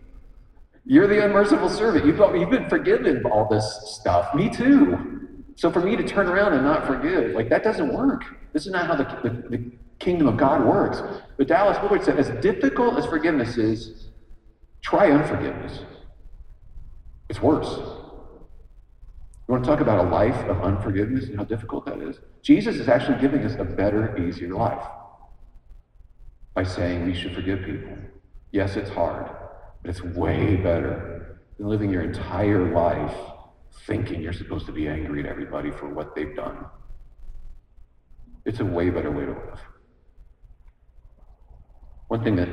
[0.86, 2.06] You're the unmerciful servant.
[2.06, 4.34] You've, you've been forgiven all this stuff.
[4.34, 5.20] Me too.
[5.56, 8.24] So for me to turn around and not forgive, like that doesn't work.
[8.54, 11.02] This is not how the, the, the kingdom of God works.
[11.38, 14.08] But Dallas Willard said, as difficult as forgiveness is,
[14.82, 15.80] try unforgiveness.
[17.30, 17.78] It's worse.
[19.50, 22.20] You want to talk about a life of unforgiveness and how difficult that is?
[22.42, 24.86] Jesus is actually giving us a better, easier life
[26.54, 27.98] by saying we should forgive people.
[28.52, 29.30] Yes, it's hard,
[29.82, 33.16] but it's way better than living your entire life
[33.86, 36.66] thinking you're supposed to be angry at everybody for what they've done.
[38.46, 39.60] It's a way better way to live.
[42.10, 42.50] One thing that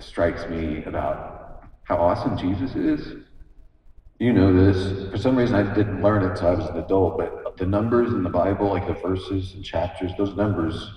[0.00, 3.14] strikes me about how awesome Jesus is,
[4.18, 5.08] you know this.
[5.12, 8.12] For some reason, I didn't learn it until I was an adult, but the numbers
[8.12, 10.90] in the Bible, like the verses and chapters, those numbers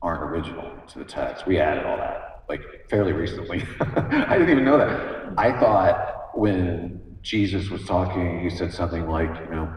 [0.00, 1.44] aren't original to the text.
[1.44, 3.66] We added all that, like fairly recently.
[3.80, 5.32] I didn't even know that.
[5.36, 9.74] I thought when Jesus was talking, he said something like, you know,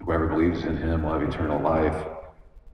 [0.00, 1.94] whoever believes in him will have eternal life.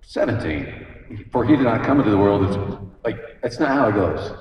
[0.01, 1.29] 17.
[1.31, 2.57] For he did not come into the world as,
[3.05, 4.33] like, that's not how it goes.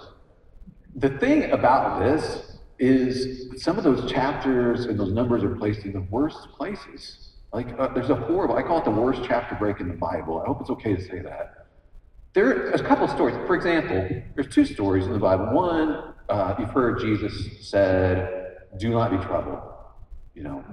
[0.96, 5.94] The thing about this is some of those chapters and those numbers are placed in
[5.94, 7.30] the worst places.
[7.54, 10.42] Like, uh, there's a horrible, I call it the worst chapter break in the Bible.
[10.42, 11.68] I hope it's okay to say that.
[12.34, 13.36] There's a couple of stories.
[13.48, 15.54] For example, there's two stories in the Bible.
[15.54, 19.60] One, uh, you've heard Jesus said, do not be troubled.
[20.36, 20.64] You know,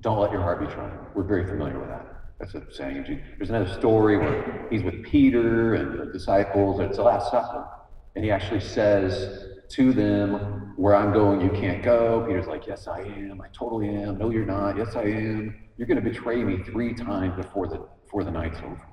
[0.00, 0.98] don't let your heart be troubled.
[1.14, 2.15] We're very familiar with that.
[2.38, 3.22] That's a saying.
[3.38, 7.66] There's another story where he's with Peter and the disciples, and it's the Last Supper.
[8.14, 12.24] And he actually says to them, Where I'm going, you can't go.
[12.26, 13.40] Peter's like, Yes, I am.
[13.40, 14.18] I totally am.
[14.18, 14.76] No, you're not.
[14.76, 15.56] Yes, I am.
[15.78, 18.86] You're going to betray me three times before the, before the night's over.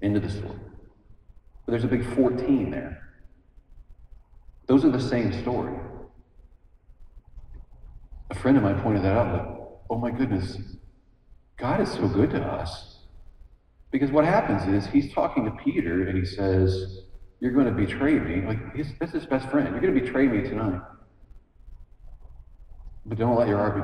[0.00, 0.58] Into the story.
[1.66, 3.00] But there's a big 14 there.
[4.66, 5.74] Those are the same story.
[8.30, 9.58] A friend of mine pointed that out, like,
[9.90, 10.58] oh my goodness,
[11.64, 12.98] God is so good to us.
[13.90, 17.04] Because what happens is he's talking to Peter and he says,
[17.40, 18.46] You're going to betray me.
[18.46, 19.70] Like, he's, that's his best friend.
[19.70, 20.82] You're going to betray me tonight.
[23.06, 23.82] But don't let your heart.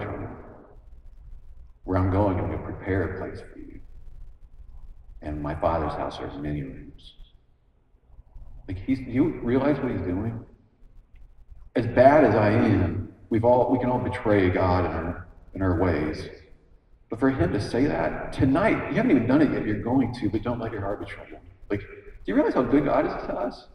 [1.84, 3.80] Where I'm going, I'm going to prepare a place for you.
[5.22, 7.14] And my father's house has many rooms.
[8.68, 10.44] Like, he's, do you realize what he's doing?
[11.76, 15.62] As bad as I am, we've all, we can all betray God in our, in
[15.62, 16.28] our ways.
[17.10, 20.14] But for him to say that tonight, you haven't even done it yet, you're going
[20.14, 21.40] to, but don't let your heart be troubled.
[21.68, 21.86] Like, do
[22.26, 23.66] you realize how good God is to us?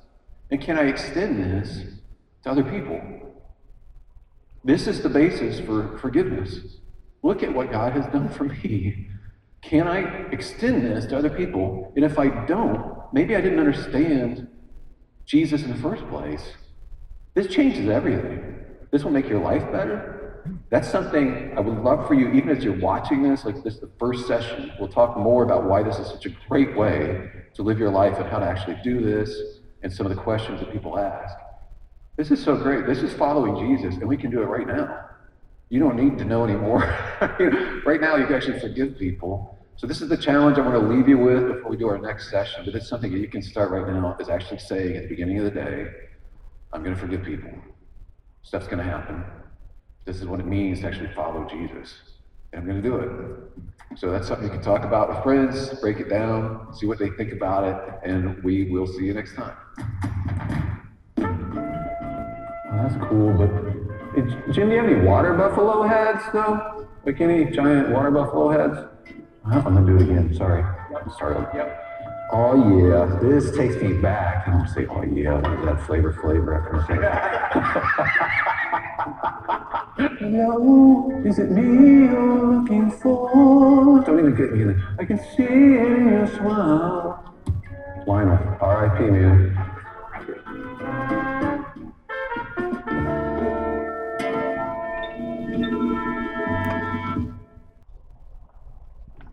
[0.51, 1.83] And can I extend this
[2.43, 3.01] to other people?
[4.63, 6.59] This is the basis for forgiveness.
[7.23, 9.09] Look at what God has done for me.
[9.61, 9.99] Can I
[10.31, 11.91] extend this to other people?
[11.95, 14.47] And if I don't, maybe I didn't understand
[15.25, 16.53] Jesus in the first place.
[17.33, 18.55] This changes everything.
[18.91, 20.24] This will make your life better.
[20.69, 23.79] That's something I would love for you, even as you're watching this, like this is
[23.79, 24.71] the first session.
[24.79, 28.17] We'll talk more about why this is such a great way to live your life
[28.17, 31.35] and how to actually do this and some of the questions that people ask.
[32.17, 32.85] This is so great.
[32.85, 35.05] This is following Jesus, and we can do it right now.
[35.69, 36.79] You don't need to know anymore.
[37.85, 39.57] right now, you can actually forgive people.
[39.77, 41.97] So this is the challenge I want to leave you with before we do our
[41.97, 42.63] next session.
[42.63, 45.39] But it's something that you can start right now is actually saying at the beginning
[45.39, 45.87] of the day,
[46.71, 47.51] I'm going to forgive people.
[48.43, 49.25] Stuff's going to happen.
[50.05, 51.95] This is what it means to actually follow Jesus.
[52.53, 53.97] And I'm going to do it.
[53.97, 57.09] So that's something you can talk about with friends, break it down, see what they
[57.09, 59.55] think about it, and we will see you next time.
[61.17, 63.49] Well, that's cool, but
[64.53, 66.87] Jim, do you have any water buffalo heads though?
[67.05, 68.87] Like any giant water buffalo heads?
[69.45, 70.33] I'm gonna do it again.
[70.35, 70.63] Sorry.
[71.15, 71.51] Start over.
[71.53, 71.81] Yep.
[72.31, 74.47] Oh yeah, this takes me back.
[74.47, 78.51] I don't say oh yeah, that flavor flavor after a second.
[79.05, 84.01] Hello, is it me you're looking for?
[84.03, 84.77] Don't even get me in it.
[84.99, 87.35] I can see it in your smile.
[88.07, 89.03] Lionel, R.I.P.
[89.03, 89.55] man.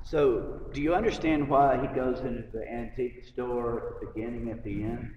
[0.04, 4.62] So, do you understand why he goes into the antique store at the beginning at
[4.64, 5.14] the end?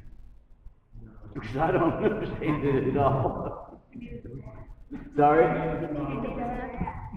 [1.34, 3.75] Because I don't understand it at all.
[5.16, 5.46] Sorry?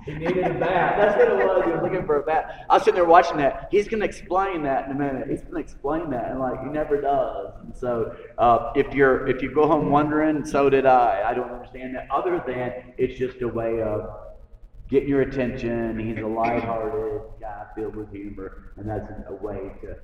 [0.06, 0.96] He needed a bat.
[0.96, 1.64] That's what it was.
[1.66, 2.64] He was looking for a bat.
[2.70, 3.68] I was sitting there watching that.
[3.70, 5.28] He's going to explain that in a minute.
[5.28, 7.52] He's going to explain that, and like he never does.
[7.62, 11.28] And so, uh, if you're if you go home wondering, so did I.
[11.28, 12.08] I don't understand that.
[12.10, 14.08] Other than it's just a way of
[14.88, 15.98] getting your attention.
[15.98, 19.96] He's a lighthearted guy filled with humor, and that's a way to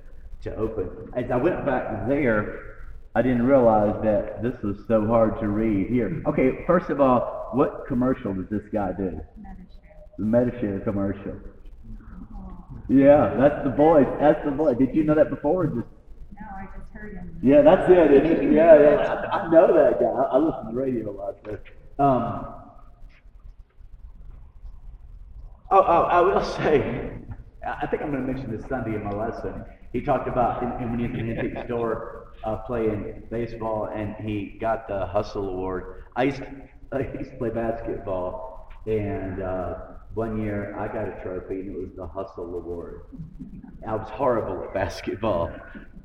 [0.43, 0.89] to open.
[1.15, 2.74] As I went back there,
[3.15, 5.87] I didn't realize that this was so hard to read.
[5.87, 6.65] Here, okay.
[6.67, 9.21] First of all, what commercial does this guy do?
[10.17, 11.35] The Medishare commercial.
[12.89, 14.07] Yeah, that's the voice.
[14.19, 14.77] That's the voice.
[14.77, 15.63] Did you know that before?
[15.63, 17.39] Or just No, I just heard him.
[17.41, 18.11] yeah, that's it.
[18.11, 18.53] it.
[18.53, 19.27] Yeah, yeah.
[19.31, 20.05] I, I know that guy.
[20.05, 21.35] I, I listen to the radio a lot.
[21.45, 21.51] So.
[22.03, 22.45] Um,
[25.71, 27.11] oh, oh, I will say,
[27.65, 29.63] I think I'm going to mention this Sunday in my lesson.
[29.93, 33.89] He talked about in, in when he was in the antique store uh, playing baseball,
[33.93, 36.03] and he got the Hustle Award.
[36.15, 36.47] I used to,
[36.91, 39.75] I used to play basketball, and uh,
[40.13, 43.01] one year I got a trophy, and it was the Hustle Award.
[43.87, 45.51] I was horrible at basketball,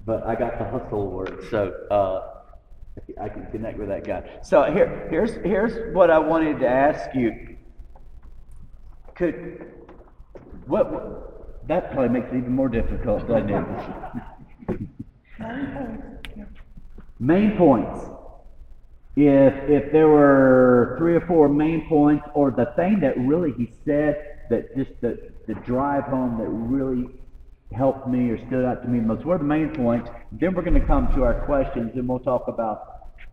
[0.05, 1.45] but I got the Hustle Award.
[1.51, 2.41] So uh,
[3.21, 4.41] I can connect with that guy.
[4.43, 7.57] So here, here's here's what I wanted to ask you.
[9.15, 9.67] Could
[10.67, 14.81] what, what that probably makes it even more difficult, doesn't it?
[17.21, 18.07] main points.
[19.15, 23.71] If if there were three or four main points, or the thing that really he
[23.85, 27.09] said that just the the drive home that really
[27.73, 30.11] helped me or stood out to me most, what are the main points?
[30.33, 32.87] Then we're going to come to our questions, and we'll talk about.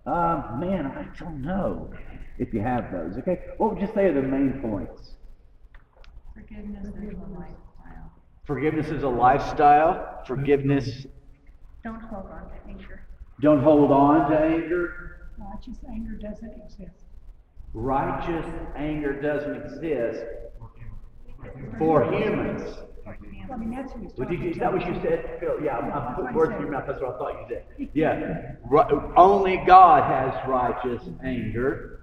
[0.05, 1.91] Um, man, I don't know
[2.37, 3.17] if you have those.
[3.17, 5.15] Okay, what would you say are the main points?
[6.33, 8.11] Forgiveness is a lifestyle.
[8.45, 10.23] Forgiveness is a lifestyle.
[10.25, 11.05] Forgiveness.
[11.83, 13.06] Don't hold on to anger.
[13.39, 15.29] Don't hold on to anger.
[15.37, 17.03] Righteous anger doesn't exist.
[17.73, 18.45] Righteous
[18.75, 20.23] anger doesn't exist
[21.77, 22.77] for humans.
[23.49, 25.63] I mean, that's what he's did you, is that what you said, Phil?
[25.63, 26.83] Yeah, I'm, I'm putting words in your mouth.
[26.87, 27.89] That's what I thought you said.
[27.93, 32.01] Yeah, Ri- only God has righteous anger.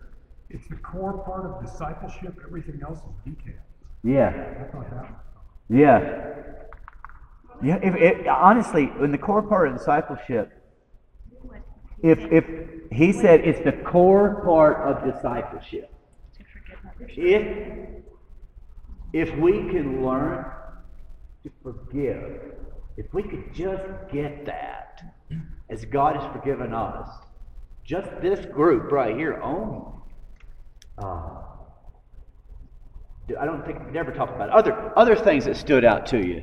[0.48, 3.60] It's the core part of discipleship, everything else is detail.
[4.02, 4.28] Yeah,
[4.60, 5.20] I thought that was.
[5.68, 6.32] yeah,
[7.62, 7.78] yeah.
[7.82, 10.52] If, it, honestly, in the core part of discipleship,
[12.04, 12.44] if if
[12.92, 15.90] he said it's the core part of discipleship,
[17.00, 17.78] if
[19.14, 20.44] if we can learn
[21.44, 22.52] to forgive,
[22.98, 25.02] if we could just get that,
[25.70, 27.08] as God has forgiven us,
[27.84, 29.86] just this group right here only.
[30.98, 31.40] Uh,
[33.40, 34.54] I don't think we never talked about it.
[34.54, 36.42] other other things that stood out to you.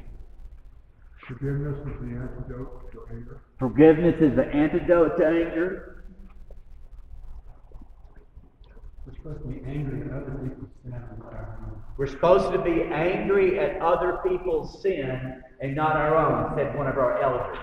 [1.28, 3.42] Forgiveness is the antidote to anger.
[3.60, 6.04] Forgiveness is the antidote to anger.
[9.06, 11.82] We're supposed to be angry at other people's sin and not our own.
[11.98, 16.88] We're supposed to be angry at other people's sin and not our own, said one
[16.88, 17.58] of our elders.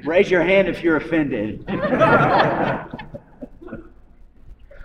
[0.06, 1.64] Raise your hand if you're offended.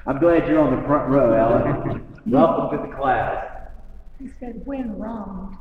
[0.06, 2.06] I'm glad you're on the front row, Alan.
[2.26, 3.51] Welcome to the class.
[4.22, 5.58] He said, when wronged,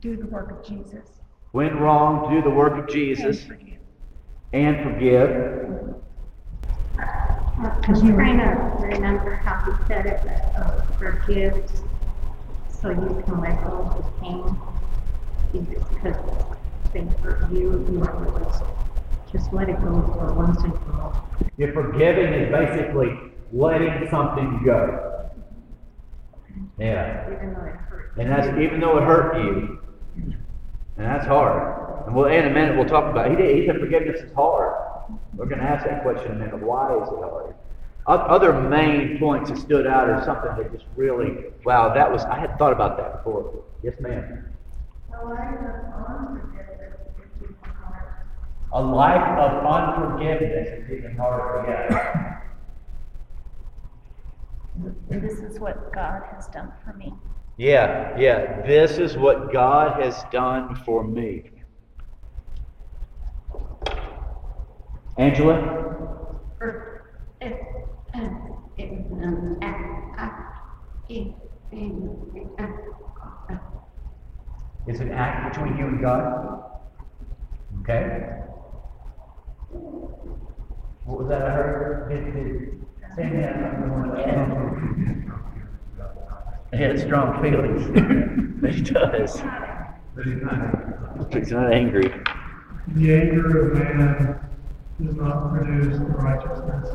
[0.00, 1.06] do the work of Jesus.
[1.52, 3.78] When wronged, do the work of Jesus And forgive.
[4.52, 5.94] and forgive.
[6.98, 11.84] I'm trying to remember how he said it, that uh, forgives
[12.68, 14.56] so you can let go of the pain.
[15.52, 16.16] Because
[16.92, 18.64] they hurt you, you have to just,
[19.30, 21.28] just let it go for once and for all.
[21.56, 23.16] Your forgiving is basically
[23.52, 25.07] letting something go.
[26.78, 27.26] Yeah.
[27.26, 28.18] Even though it hurts.
[28.18, 29.80] And that's even though it hurt you.
[30.16, 32.06] And that's hard.
[32.06, 34.74] And we'll in a minute we'll talk about he did, he said forgiveness is hard.
[35.34, 36.60] We're gonna ask that question in a minute.
[36.60, 37.54] Why is it hard?
[38.06, 42.38] Other main points that stood out are something that just really wow, that was I
[42.38, 43.64] hadn't thought about that before.
[43.82, 44.44] Yes, ma'am.
[48.72, 52.27] A life of unforgiveness is even harder, yeah.
[55.08, 57.12] This is what God has done for me.
[57.56, 58.62] Yeah, yeah.
[58.66, 61.50] This is what God has done for me.
[65.16, 66.28] Angela?
[74.86, 76.70] It's an act between you and God.
[77.80, 78.28] Okay?
[81.04, 82.87] What was that I heard?
[83.18, 85.08] Did- did- say that.
[86.72, 87.86] He had strong feelings.
[88.60, 89.42] but He does.
[90.14, 91.32] But he's not.
[91.32, 92.12] He's not angry.
[92.88, 94.40] The anger of man
[95.02, 96.88] does not produce the righteousness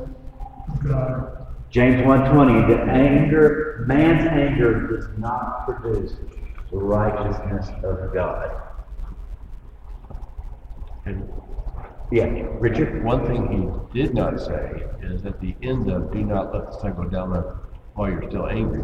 [0.70, 1.48] of God.
[1.70, 6.14] James 1:20, the anger, man's anger does not produce
[6.72, 8.52] the righteousness of God.
[11.06, 11.30] And
[12.14, 12.26] Yeah,
[12.60, 13.04] Richard?
[13.04, 13.42] one thing
[13.92, 17.06] he did not say is at the end of, do not let the sun go
[17.06, 17.58] down on-
[17.96, 18.84] while you're still angry,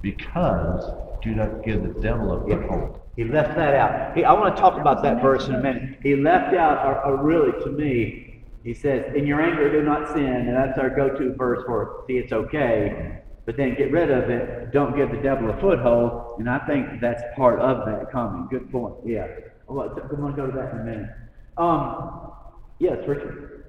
[0.00, 0.84] because
[1.20, 3.00] do not give the devil a foothold.
[3.16, 4.16] He left that out.
[4.16, 5.98] He, I want to talk about that verse in a minute.
[6.04, 10.12] He left out, a, a really, to me, he says, "In your anger, do not
[10.12, 13.18] sin," and that's our go-to verse for see it's okay.
[13.46, 14.72] But then get rid of it.
[14.72, 16.38] Don't give the devil a foothold.
[16.38, 18.48] And I think that's part of that comment.
[18.48, 18.94] Good point.
[19.04, 19.26] Yeah.
[19.66, 21.10] Well, I'm going to go to that in a minute.
[21.58, 22.32] Um,
[22.78, 23.64] yes, Richard.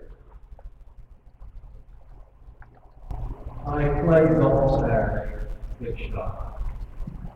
[3.68, 5.48] I played golf Saturday,
[5.82, 6.62] big shot.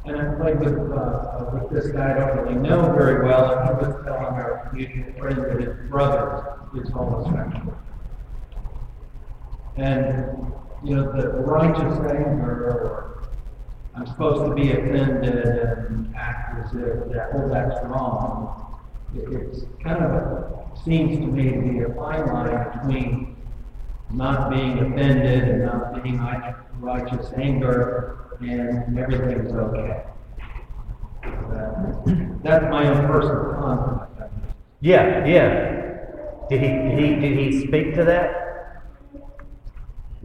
[0.05, 3.85] And I played with, uh, with this guy I don't really know very well, he
[3.85, 7.75] was telling our mutual friend that his brother is homosexual.
[9.75, 10.53] And,
[10.83, 13.29] you know, the righteous anger, or
[13.95, 18.68] I'm supposed to be offended and act as if that, oh, that's wrong.
[19.15, 23.35] It- It's kind of, seems to me to be a fine line between
[24.11, 26.19] not being offended and not being
[26.79, 30.03] righteous anger, and everything's okay.
[31.23, 34.33] That- That's my own personal conflict.
[34.81, 35.75] Yeah, yeah.
[36.49, 38.29] Did he, did he, did he speak to that?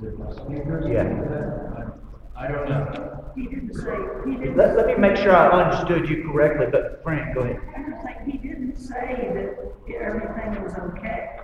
[0.00, 1.04] Did my speakers Yeah.
[1.04, 1.90] that?
[2.36, 3.32] I I don't know.
[3.36, 4.56] He didn't say, he didn't.
[4.56, 7.60] Let, let me make sure I understood you correctly, but Frank, go ahead.
[8.74, 11.38] I was like, he didn't say that everything was okay.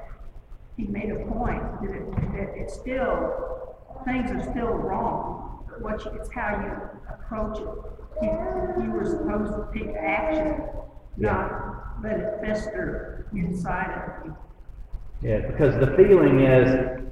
[0.77, 6.05] He made a point that it, that it's still, things are still wrong, but what
[6.05, 7.69] you, it's how you approach it.
[8.23, 10.65] You, you were supposed to take action,
[11.17, 14.37] not let it fester inside of you.
[15.23, 17.03] Yeah, because the feeling is,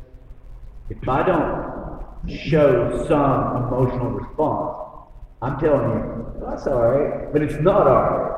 [0.91, 5.07] if I don't show some emotional response,
[5.43, 8.38] I'm telling you, that's all right, but it's not all right.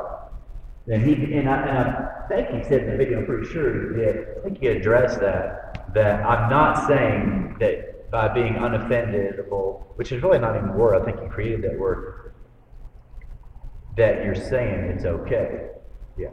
[0.89, 3.91] And he, and I, and I think he said in the video, I'm pretty sure
[3.91, 9.83] he did, I think he addressed that, that I'm not saying that by being unoffendable,
[9.97, 12.33] which is really not even a word, I think he created that word,
[13.97, 15.69] that you're saying it's okay.
[16.17, 16.31] Yeah.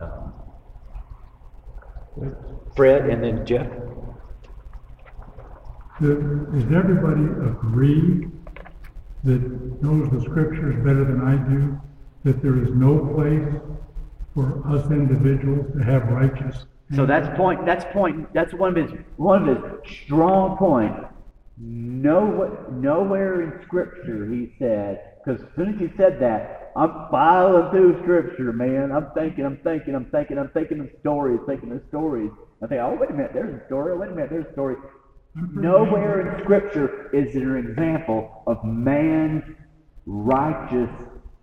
[0.00, 0.32] Um,
[2.74, 3.68] Fred and then Jeff?
[6.00, 8.28] Do- Does everybody agree
[9.24, 11.80] that knows the scriptures better than I do,
[12.26, 13.54] that there is no place
[14.34, 16.66] for us individuals to have righteous?
[16.94, 21.06] So that's point, that's point, that's one of his, one of his strong points.
[21.56, 27.70] No, nowhere in scripture he said, because as soon as he said that, I'm filing
[27.70, 28.90] through scripture, man.
[28.92, 32.30] I'm thinking, I'm thinking, I'm thinking, I'm thinking of stories, thinking of stories.
[32.62, 34.76] I think, oh, wait a minute, there's a story, wait a minute, there's a story.
[35.54, 39.44] Nowhere in scripture is there an example of man's
[40.06, 40.90] righteous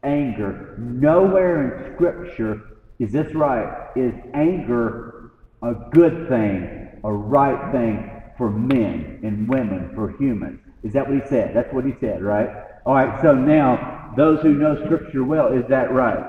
[0.04, 0.76] anger.
[0.78, 2.62] Nowhere in scripture
[3.00, 5.32] is this right, is anger
[5.62, 10.60] a good thing, a right thing for men and women, for humans.
[10.84, 11.56] Is that what he said?
[11.56, 12.50] That's what he said, right?
[12.86, 16.26] All right, so now, those who know scripture well, is that right?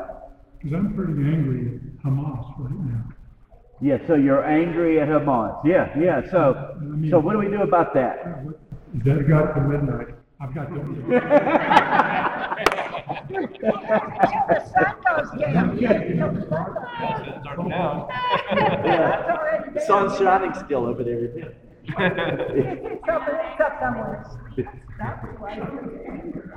[0.58, 3.04] Because I'm pretty angry at Hamas right now.
[3.80, 5.60] Yeah, so you're angry at Hamas.
[5.64, 6.76] Yeah, yeah, so,
[7.10, 8.44] so what do we do about that?
[8.96, 10.14] Is that got to midnight?
[10.40, 12.74] I've got to.
[13.06, 13.38] Sun.
[19.86, 21.24] Sun's shining still over there.
[21.24, 24.24] It's up, it's up somewhere.
[24.98, 25.26] That's.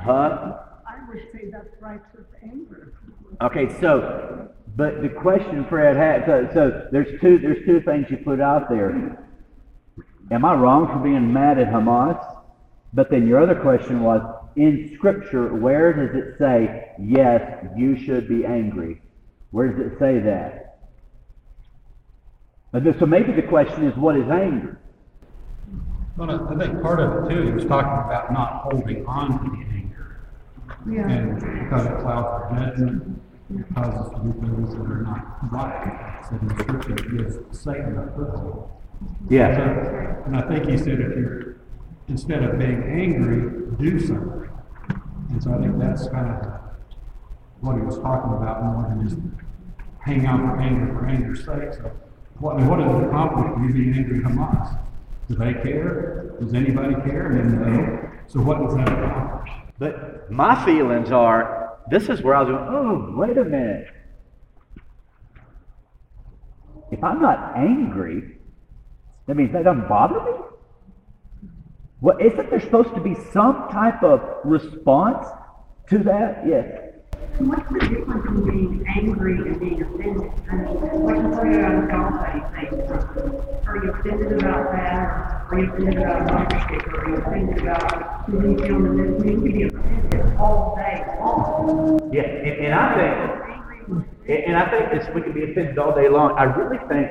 [0.02, 0.58] Huh?
[0.88, 2.94] I would say that's righteous anger.
[3.42, 8.18] Okay, so, but the question Fred had, so, so there's two, there's two things you
[8.18, 9.20] put out there.
[10.32, 12.24] Am I wrong for being mad at Hamas?
[12.94, 14.22] But then your other question was,
[14.58, 19.02] in Scripture, where does it say, yes, you should be angry?
[19.52, 20.80] Where does it say that?
[23.00, 24.80] So maybe the question is, what is anger?
[26.18, 29.44] Well, I I think part of it too, he was talking about not holding on
[29.44, 30.20] to the anger.
[30.86, 33.22] And because it clouds our judgment,
[33.56, 36.26] it causes us to do things that are not right.
[36.28, 38.72] So the scripture gives Satan a foothold.
[39.30, 40.24] Yeah.
[40.26, 41.58] And I think he said if you're,
[42.08, 44.47] instead of being angry, do something.
[45.30, 46.62] And so I think that's kind of
[47.62, 49.20] what he was talking about, more than just
[50.00, 51.74] hang out for anger for anger's sake.
[51.74, 51.92] So
[52.40, 54.80] what, what does it accomplish when you being angry at Hamas?
[55.28, 56.36] Do they care?
[56.40, 57.32] Does anybody care?
[57.32, 57.84] And no.
[57.84, 59.52] Uh, so what does that accomplish?
[59.80, 63.88] But my feelings are, this is where I was going, oh, wait a minute.
[66.92, 68.38] If I'm not angry,
[69.26, 70.32] that means that doesn't bother me?
[72.00, 75.28] Well, isn't there supposed to be some type of response
[75.90, 76.44] to that?
[76.48, 76.84] Yes.
[77.40, 80.32] What's the difference between being angry and being offended?
[80.50, 82.78] I mean, like you pointed out in golf, they say,
[83.66, 85.46] are you offended about that?
[85.50, 87.02] Are you offended about a bumper sticker?
[87.02, 89.26] Are you offended about who you feel this?
[89.26, 92.12] You can be offended all day long.
[92.14, 95.96] Yeah, and, and I think, and, and I think this, we can be offended all
[95.96, 96.34] day long.
[96.38, 97.10] I really think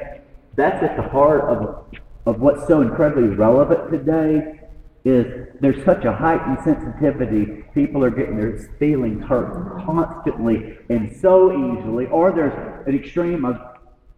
[0.55, 1.87] that's at the heart of,
[2.27, 4.61] of what's so incredibly relevant today
[5.07, 7.65] is there's such a heightened sensitivity.
[7.75, 13.57] People are getting their feelings hurt constantly and so easily, or there's an extreme of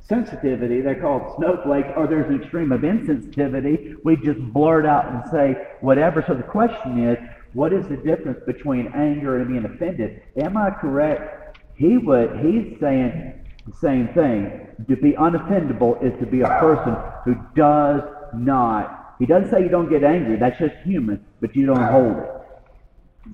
[0.00, 3.96] sensitivity, they're called snowflakes, or there's an extreme of insensitivity.
[4.02, 6.24] We just blurt out and say whatever.
[6.26, 7.18] So the question is,
[7.52, 10.22] what is the difference between anger and being offended?
[10.38, 11.58] Am I correct?
[11.76, 14.68] He would, he's saying the same thing.
[14.88, 18.00] To be unoffendable is to be a person who does
[18.32, 20.36] not he doesn't say you don't get angry.
[20.36, 22.30] That's just human, but you don't hold it.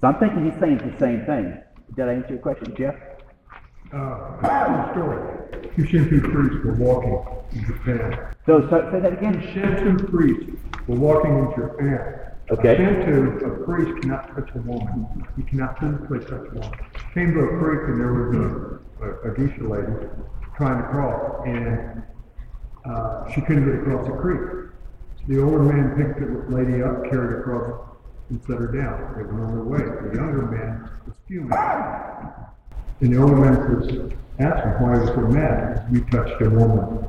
[0.01, 1.61] So I'm thinking he's saying the same thing.
[1.95, 2.95] Did I answer your question, Jeff?
[3.93, 5.39] Uh, story.
[5.76, 8.35] Two Shinto priests were walking in Japan.
[8.47, 9.41] So, so say that again.
[9.53, 10.51] Shinto priests
[10.89, 12.24] were walking in Japan.
[12.51, 12.74] Okay.
[12.74, 15.26] A Shinto, a priest cannot touch a woman.
[15.37, 16.72] He cannot physically touch a woman.
[17.14, 20.09] Came to a creek and there was a, a, a geisha lady
[20.57, 22.03] trying to cross and
[22.85, 24.70] uh, she couldn't get across the creek.
[25.26, 27.96] The older man picked the lady up, carried her across,
[28.28, 29.14] and set her down.
[29.16, 30.10] They went on their way.
[30.10, 31.50] The younger man was fuming.
[33.00, 35.86] And the older man was asking why he was so mad.
[35.90, 37.08] You touched a woman.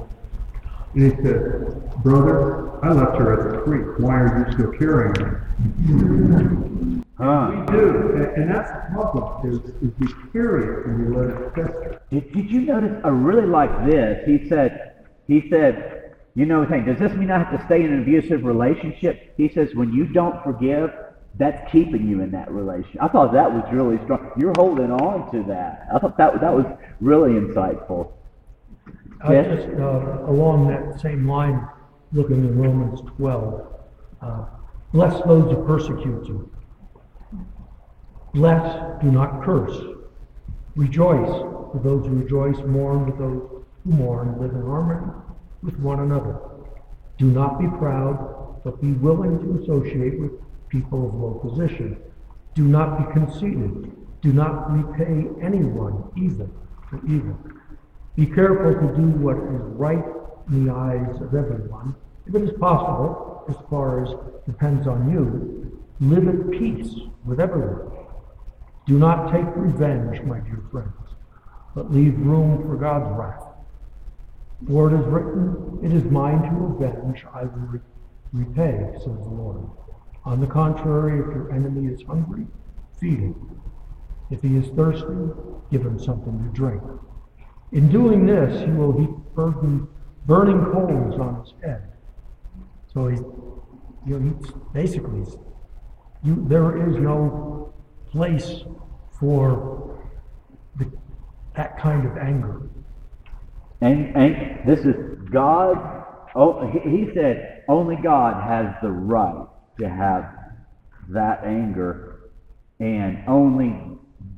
[0.93, 3.99] And he said, Brother, I left her at the creek.
[3.99, 5.45] Why are you still carrying her?
[7.18, 7.51] Huh.
[7.51, 8.13] We do.
[8.16, 12.01] And, and that's the problem, is, is we carry it and we let it fester.
[12.11, 13.01] Did, did you notice?
[13.03, 14.26] I really like this.
[14.26, 16.05] He said, he said,
[16.36, 16.86] you know, thing.
[16.86, 19.34] Does this mean I have to stay in an abusive relationship?
[19.38, 20.92] He says, when you don't forgive,
[21.36, 23.02] that's keeping you in that relationship.
[23.02, 24.32] I thought that was really strong.
[24.38, 25.88] You're holding on to that.
[25.94, 26.66] I thought that that was
[27.00, 28.12] really insightful.
[29.22, 29.64] I Yes?
[29.66, 31.66] just, uh, along that same line,
[32.12, 33.68] looking in Romans 12,
[34.22, 34.46] uh,
[34.92, 36.50] bless those who persecute you.
[38.34, 39.82] Bless, do not curse.
[40.76, 43.42] Rejoice with those who rejoice, mourn with those
[43.86, 45.12] who mourn, live in harmony
[45.66, 46.39] with one another.
[47.18, 50.32] Do not be proud, but be willing to associate with
[50.70, 51.97] people of low position.
[52.53, 53.91] Do not be conceited.
[54.22, 56.49] Do not repay anyone evil
[56.89, 57.38] for evil.
[58.16, 60.03] Be careful to do what is right
[60.49, 61.95] in the eyes of everyone.
[62.28, 64.09] If it is possible, as far as
[64.45, 66.93] depends on you, live at peace
[67.24, 67.91] with everyone.
[68.86, 70.93] Do not take revenge, my dear friends,
[71.74, 73.55] but leave room for God's wrath.
[74.68, 77.80] For it is written, It is mine to avenge, I will re-
[78.34, 79.70] repay, says the Lord.
[80.24, 82.47] On the contrary, if your enemy is hungry,
[82.99, 83.61] feed him.
[84.32, 85.32] If he is thirsty,
[85.72, 86.82] give him something to drink.
[87.72, 89.88] In doing this, he will heap burden,
[90.26, 91.93] burning coals on his head.
[92.91, 93.18] So he,
[94.07, 95.26] you know, he's basically,
[96.24, 97.74] you, there is no
[98.09, 98.63] place
[99.20, 99.99] for
[100.78, 100.91] the,
[101.55, 102.61] that kind of anger.
[103.82, 104.96] And, and this is
[105.30, 106.06] God.
[106.36, 109.48] Oh, he, said only God has the right
[109.80, 110.34] to have
[111.10, 112.32] that anger,
[112.80, 113.76] and only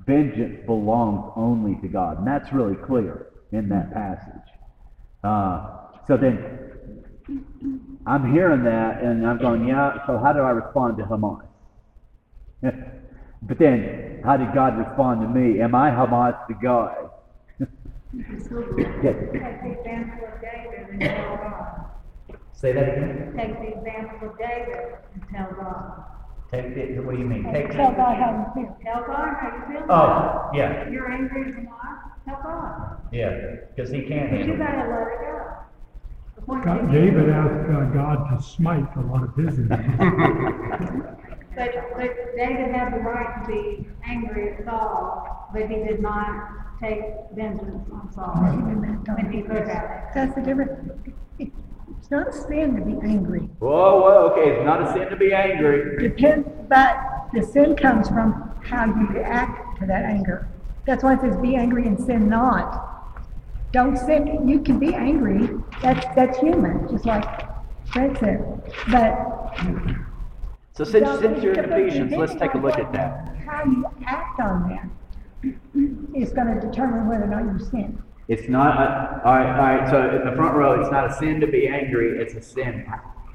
[0.06, 2.20] vengeance belongs only to God.
[2.20, 4.50] And that's really clear in that passage.
[5.24, 5.78] Uh,
[6.08, 7.04] so then,
[8.06, 10.06] I'm hearing that, and I'm going, yeah.
[10.08, 11.42] So how do I respond to Hamas?
[13.42, 15.62] but then, how did God respond to me?
[15.62, 17.07] Am I Hamas to God?
[18.14, 18.24] God.
[22.54, 23.34] Say that again.
[23.38, 26.04] Take the example of David and tell God.
[26.52, 27.44] Take the, what do you mean?
[27.54, 28.78] Take Tell God how you feel.
[28.84, 29.86] Tell God how you feel.
[29.92, 32.98] Oh, yeah, If you're angry at God, tell God.
[33.12, 34.60] yeah, because he can't But you handle it.
[34.60, 35.20] gotta let it
[36.48, 36.64] go.
[36.64, 41.04] God, David asked uh, God to smite a lot of his enemies.
[41.58, 46.67] But, but David had the right to be angry at Saul, but he did not
[46.80, 47.02] take
[47.34, 48.34] vengeance on Saul.
[48.36, 50.14] When he could have.
[50.14, 50.92] That's the difference.
[51.40, 53.42] It's not a sin to be angry.
[53.60, 56.10] Whoa, whoa, okay, it's not a sin to be angry.
[56.10, 56.98] Depends, but
[57.34, 60.48] the sin comes from how you react to that anger.
[60.86, 63.14] That's why it says, be angry and sin not.
[63.74, 65.50] Don't sin, you can be angry,
[65.82, 67.26] that's, that's human, just like
[67.88, 68.74] Fred said.
[68.90, 69.54] But
[70.74, 73.36] So since, since you're in but Ephesians, let's take a look at that.
[73.46, 74.90] How you act on that
[76.16, 77.98] is gonna determine whether or not you sin.
[78.28, 81.14] It's not, a- all right, all right, so in the front row, it's not a
[81.14, 82.86] sin to be angry, it's a sin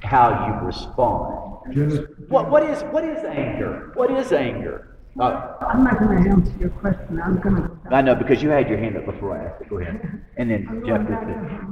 [0.02, 1.48] how you respond.
[2.28, 3.92] What, what is, what is anger?
[3.94, 4.98] What is anger?
[5.20, 7.68] Uh, I'm not gonna answer your question, I'm gonna.
[7.68, 7.94] go.
[7.94, 10.24] I know, because you had your hand up before I asked it, go ahead.
[10.38, 11.62] And then I'm Jeff going to.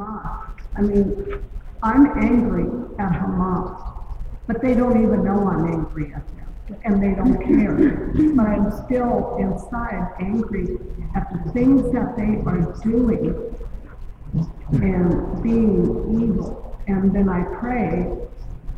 [0.76, 1.42] I mean,
[1.82, 2.64] I'm angry
[2.98, 3.96] at Hamas,
[4.46, 6.39] but they don't even know I'm angry at them,
[6.84, 7.74] and they don't care.
[8.34, 10.78] But I'm still inside angry
[11.14, 13.56] at the things that they are doing
[14.72, 16.78] and being evil.
[16.86, 18.16] And then I pray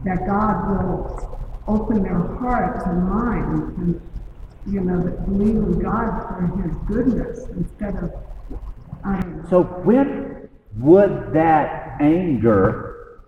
[0.04, 1.38] that God will
[1.68, 4.00] open their hearts and minds and,
[4.66, 8.12] you know, that believe in God for his goodness instead of,
[9.04, 9.22] I.
[9.48, 13.20] So when would that anger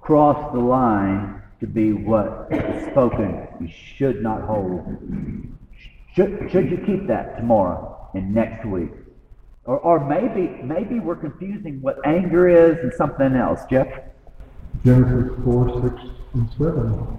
[0.00, 4.82] cross the line to be what is spoken you should not hold?
[6.14, 8.90] Should, should you keep that tomorrow and next week?
[9.64, 13.88] Or, or maybe, maybe we're confusing what anger is and something else, Jeff?
[14.84, 17.18] Genesis four, six, and seven.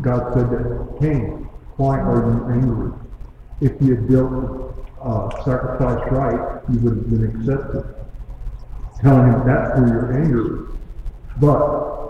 [0.00, 2.92] God said to Cain, why are you angry?
[3.60, 7.94] If you had built, uh, sacrifice right, you would have been accepted.
[9.00, 10.76] Telling him that's where your anger is.
[11.38, 12.03] But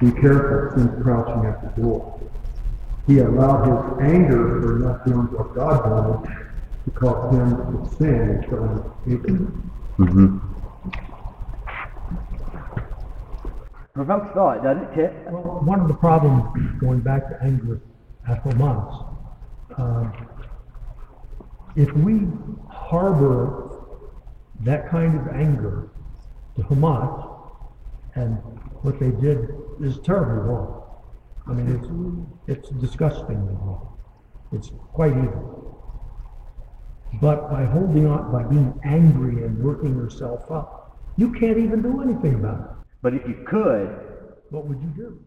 [0.00, 2.18] be careful, sin's crouching at the door.
[3.06, 6.46] He allowed his anger for not doing what God wanted
[6.84, 9.70] to cause him to sin and kill him.
[9.98, 10.38] Mm-hmm.
[13.92, 15.12] Provokes thought, doesn't it, Kit?
[15.30, 17.82] Well, one of the problems, going back to anger
[18.26, 19.14] at Hamas,
[19.76, 20.12] um,
[21.76, 22.26] if we
[22.70, 23.86] harbor
[24.60, 25.90] that kind of anger
[26.56, 27.26] to Hamas,
[28.14, 28.36] and
[28.82, 29.50] what they did
[29.82, 30.82] is terribly wrong.
[31.46, 31.68] I mean,
[32.46, 33.96] it's, it's disgustingly wrong.
[34.52, 35.66] It's quite evil.
[37.20, 42.00] But by holding on, by being angry and working yourself up, you can't even do
[42.02, 42.66] anything about it.
[43.02, 43.88] But if you could,
[44.50, 45.18] What would you do?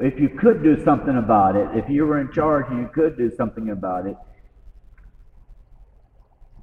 [0.00, 3.16] if you could do something about it, if you were in charge and you could
[3.16, 4.16] do something about it,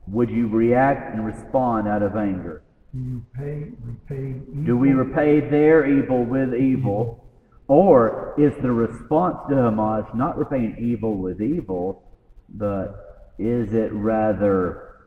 [0.07, 2.64] would you react and respond out of anger?
[2.93, 4.63] Do you pay, repay evil?
[4.65, 7.23] Do we repay their evil with evil?
[7.67, 12.01] Or is the response to Hamas not repaying evil with evil,
[12.49, 15.05] but is it rather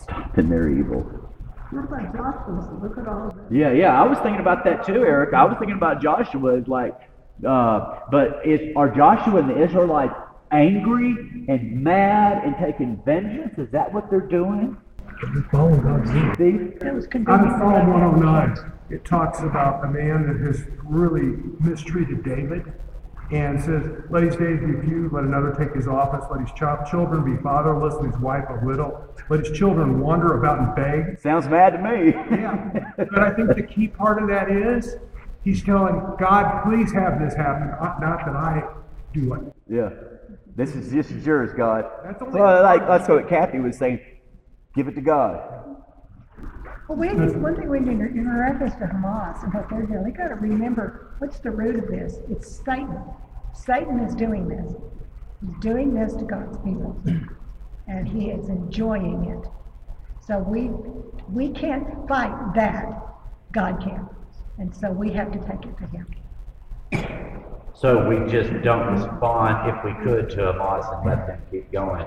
[0.00, 1.02] stopping their evil?
[1.70, 2.80] What about Joshua?
[2.82, 5.34] Look at all the Yeah, yeah, I was thinking about that too, Eric.
[5.34, 6.54] I was thinking about Joshua.
[6.54, 6.98] It's like,
[7.46, 10.14] uh, but is are Joshua and the Israelites
[10.50, 13.58] angry and mad and taking vengeance?
[13.58, 14.76] Is that what they're doing?
[15.22, 15.42] You're
[15.82, 16.34] God's lead.
[16.34, 16.80] Steve?
[16.80, 17.50] That was On.
[17.58, 22.72] Psalm 109, it talks about a man that has really mistreated David
[23.30, 26.90] and says, Let his days be few, let another take his office, let his ch-
[26.90, 31.20] children be fatherless, and his wife a widow, let his children wander about and beg.
[31.20, 32.10] Sounds mad to me.
[32.40, 34.96] Yeah, but I think the key part of that is
[35.44, 38.64] he's telling God, please have this happen, not not that I
[39.12, 39.42] do it.
[39.68, 39.90] yeah.
[40.56, 41.84] This is this is yours, God.
[42.04, 44.00] That's only- Well, like that's what Kathy was saying.
[44.74, 45.76] Give it to God.
[46.88, 49.82] Well, we just, one thing we need to, in reference to Hamas and what they're
[49.82, 52.18] doing, we gotta remember, what's the root of this?
[52.28, 53.00] It's Satan.
[53.52, 54.72] Satan is doing this.
[55.40, 57.00] He's doing this to God's people.
[57.88, 59.48] And he is enjoying it.
[60.20, 60.70] So we,
[61.28, 63.02] we can't fight that.
[63.52, 64.08] God can.
[64.58, 66.06] And so we have to take it to him.
[67.74, 72.06] So we just don't respond if we could to Hamas and let them keep going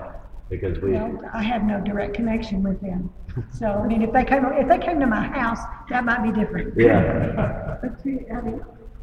[0.56, 0.92] because we.
[0.92, 3.12] Well, I have no direct connection with them.
[3.50, 5.58] So, I mean, if they came, if they came to my house,
[5.90, 6.72] that might be different.
[6.76, 7.78] Yeah.
[7.82, 8.60] But see, Eddie,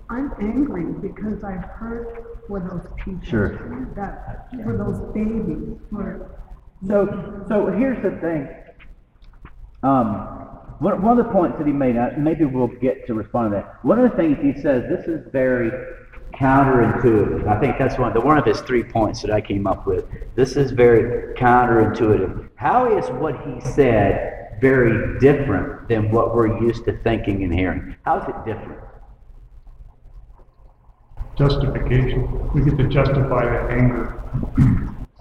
[0.10, 3.22] I'm angry because I've heard for those people.
[3.24, 3.50] Sure.
[3.94, 6.40] That, for those babies, for,
[6.88, 8.48] So, so here's the thing.
[9.84, 10.16] Um,
[10.80, 13.58] one, one of the points that he made, uh, maybe we'll get to respond to
[13.58, 13.84] that.
[13.84, 15.72] One of the things he says, this is very
[16.42, 17.48] counterintuitive.
[17.48, 20.06] I think that's one, the, one of his three points that I came up with.
[20.36, 22.50] This is very counterintuitive.
[22.56, 27.96] How is what he said very different than what we're used to thinking and hearing?
[28.06, 28.80] How is it different?
[31.38, 32.52] Justification.
[32.54, 34.20] We get to justify that anger.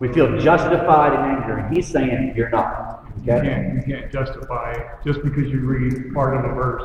[0.00, 3.04] We feel justified in anger, and he's saying you're not.
[3.24, 3.48] You Okay.
[3.48, 6.82] can't, you can't justify, it just because you read part of the verse,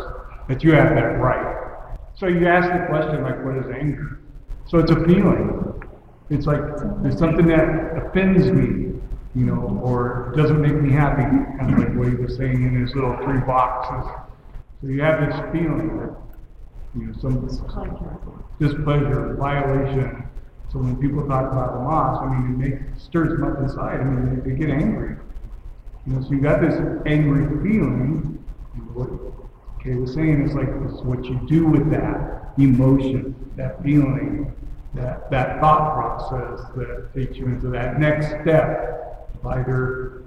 [0.49, 1.88] that you have that right.
[2.15, 4.19] So you ask the question like, what is anger?
[4.76, 5.82] So it's a feeling.
[6.30, 6.59] It's like,
[7.01, 8.91] there's something that offends me,
[9.34, 11.23] you know, or doesn't make me happy,
[11.57, 14.11] kind of like what he was saying in his little three boxes.
[14.82, 16.17] So you have this feeling that,
[16.93, 17.47] you know, some
[18.59, 20.28] displeasure, violation.
[20.69, 24.01] So when people talk about Hamas, I mean, it makes, stirs them up inside.
[24.01, 25.15] I mean, they, they get angry.
[26.05, 28.43] You know, so you got this angry feeling.
[28.93, 29.07] What
[29.82, 34.51] Kay was saying is like, it's what you do with that emotion, that feeling,
[34.96, 40.24] that, that thought process that takes you into that next step of either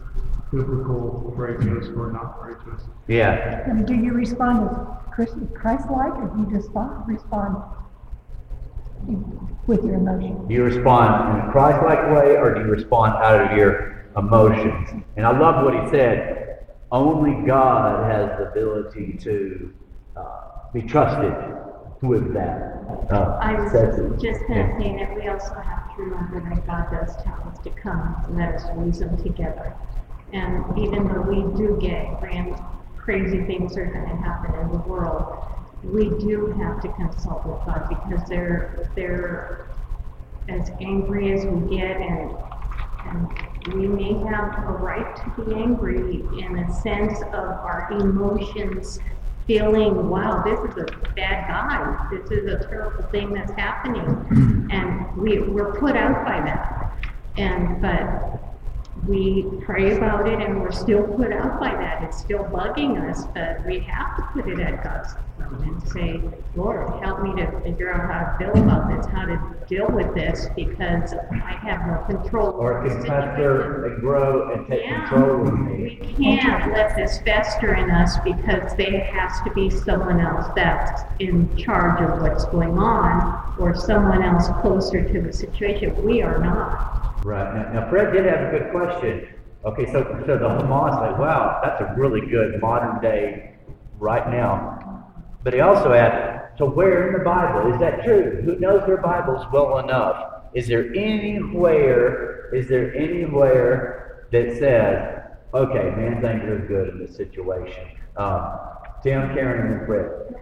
[0.50, 2.86] biblical righteous or not righteous.
[3.06, 3.68] Yeah.
[3.68, 7.56] And do you respond as Chris- Christ-like, or do you just respond, respond
[9.66, 10.46] with your emotion?
[10.48, 15.04] Do you respond in a Christ-like way, or do you respond out of your emotions?
[15.16, 16.66] And I love what he said.
[16.90, 19.74] Only God has the ability to
[20.16, 20.40] uh,
[20.72, 21.34] be trusted
[22.02, 22.78] with that.
[23.10, 23.72] Uh, I was
[24.22, 27.58] just kind of saying that we also have to remember that God does tell us
[27.60, 29.74] to come and let us reason together.
[30.32, 32.54] And even though we do get grand,
[32.96, 35.38] crazy things are going to happen in the world,
[35.82, 39.68] we do have to consult with God because they're, they're
[40.48, 42.36] as angry as we get and,
[43.06, 43.28] and
[43.74, 49.00] we may have a right to be angry in a sense of our emotions
[49.48, 50.86] feeling, wow, this is a
[51.16, 52.08] bad guy.
[52.12, 54.04] This is a terrible thing that's happening.
[54.04, 54.70] Hmm.
[54.70, 56.92] And we, we're put out by that.
[57.38, 58.38] And, but
[59.06, 62.02] we pray about it and we're still put out by that.
[62.02, 65.14] It's still bugging us, but we have to put it at God's
[65.50, 66.20] and say,
[66.54, 70.14] Lord, help me to figure out how to feel about this, how to deal with
[70.14, 72.50] this, because I have no control.
[72.52, 75.08] Or it over can the fester and grow and take Yeah.
[75.08, 76.14] control of me.
[76.18, 81.02] We can't let this fester in us because there has to be someone else that's
[81.18, 85.94] in charge of what's going on or someone else closer to the situation.
[86.04, 87.24] We are not.
[87.24, 87.54] Right.
[87.54, 89.28] Now, now, Fred did have a good question.
[89.64, 93.54] Okay, so, so the Hamas, like, wow, that's a really good modern day
[93.98, 94.97] right now.
[95.48, 98.42] But he also added, so where in the Bible is that true?
[98.44, 100.42] Who knows their Bibles well enough?
[100.52, 105.22] Is there anywhere, is there anywhere that says,
[105.54, 107.82] okay, man's anger is good in this situation?
[108.18, 108.58] Um,
[109.02, 110.34] Tim, Karen, and Fred.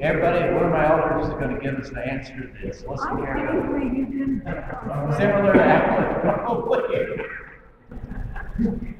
[0.00, 2.82] Everybody, one of my elders is gonna give us the answer to this.
[2.88, 3.84] Listen carefully.
[3.96, 4.42] you.
[5.16, 7.47] Similar to Alan,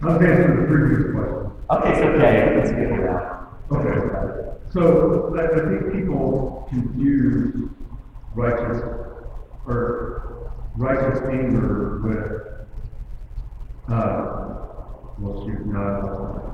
[0.00, 0.28] probably.
[0.28, 1.52] Let's answer the previous question.
[1.70, 2.56] Okay, it's okay.
[2.56, 3.61] Let's get it out.
[3.70, 3.98] Okay,
[4.70, 7.70] so I I think people confuse
[8.34, 8.82] righteous
[9.66, 12.32] or righteous anger with,
[13.88, 14.54] uh,
[15.18, 16.44] well, shoot, no.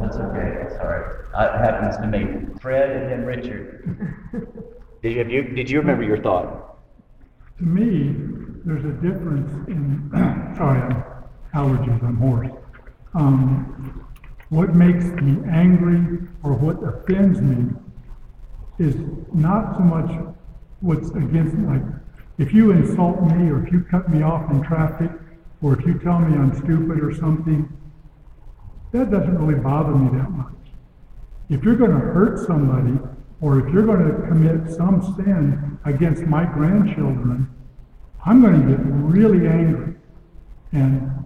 [0.00, 1.04] That's okay, that's all right.
[1.34, 2.46] Uh, happens to me.
[2.60, 4.32] Fred and then Richard.
[5.02, 6.76] Did you, have you, did you remember your thought?
[7.58, 8.16] To me,
[8.64, 10.10] there's a difference in,
[10.56, 11.04] sorry, I'm
[11.54, 12.50] allergies, I'm hoarse.
[13.14, 14.06] Um,
[14.50, 17.74] what makes me angry or what offends me
[18.78, 18.96] is
[19.32, 20.10] not so much
[20.80, 21.82] what's against, like,
[22.38, 25.10] if you insult me or if you cut me off in traffic
[25.60, 27.68] or if you tell me I'm stupid or something,
[28.92, 30.54] that doesn't really bother me that much.
[31.50, 32.98] If you're going to hurt somebody,
[33.40, 37.48] or if you're going to commit some sin against my grandchildren,
[38.24, 39.94] I'm going to get really angry.
[40.72, 41.17] And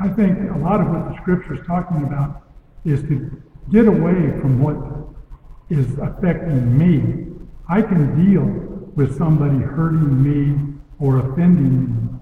[0.00, 2.42] I think a lot of what the scripture is talking about
[2.86, 4.76] is to get away from what
[5.68, 7.26] is affecting me.
[7.68, 8.44] I can deal
[8.96, 12.18] with somebody hurting me or offending me.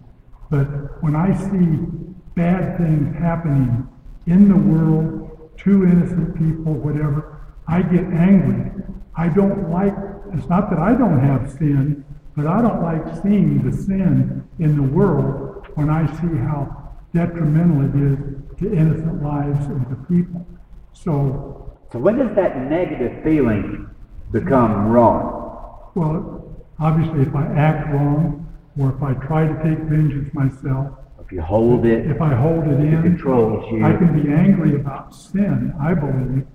[0.51, 0.65] But
[1.05, 1.87] when I see
[2.35, 3.89] bad things happening
[4.27, 8.73] in the world to innocent people, whatever, I get angry.
[9.15, 9.95] I don't like,
[10.35, 12.05] it's not that I don't have sin,
[12.37, 17.85] but I don't like seeing the sin in the world when I see how detrimental
[17.89, 18.19] it is
[18.59, 20.47] to innocent lives and to people.
[20.93, 23.89] So, So when does that negative feeling
[24.33, 25.91] become wrong?
[25.95, 28.47] well, obviously if I act wrong,
[28.79, 32.65] or if I try to take vengeance myself, If you hold it, if I hold
[32.69, 33.85] it it in, controls you.
[33.85, 36.47] I can be angry about sin, I believe,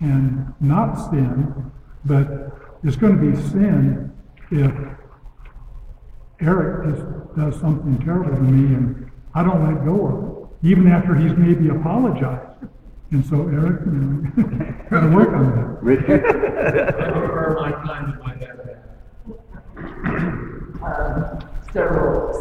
[0.00, 1.70] and not sin,
[2.04, 2.26] but
[2.82, 4.12] it's going to be sin
[4.50, 4.72] if
[6.40, 7.04] Eric just
[7.36, 10.24] does something terrible to me and I don't let go of
[10.62, 12.68] it, even after he's maybe apologized.
[13.12, 14.30] And so Eric, you know,
[14.90, 15.82] gotta work on that.
[15.82, 16.22] Richard?
[17.56, 18.62] My to my dad.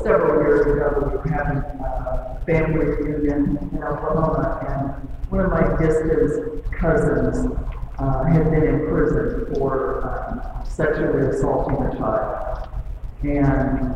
[0.03, 5.77] several years ago, we were having a family reunion in Oklahoma, and one of my
[5.77, 7.51] distant cousins
[7.99, 12.69] uh, had been in prison for um, sexually assaulting a child.
[13.23, 13.93] And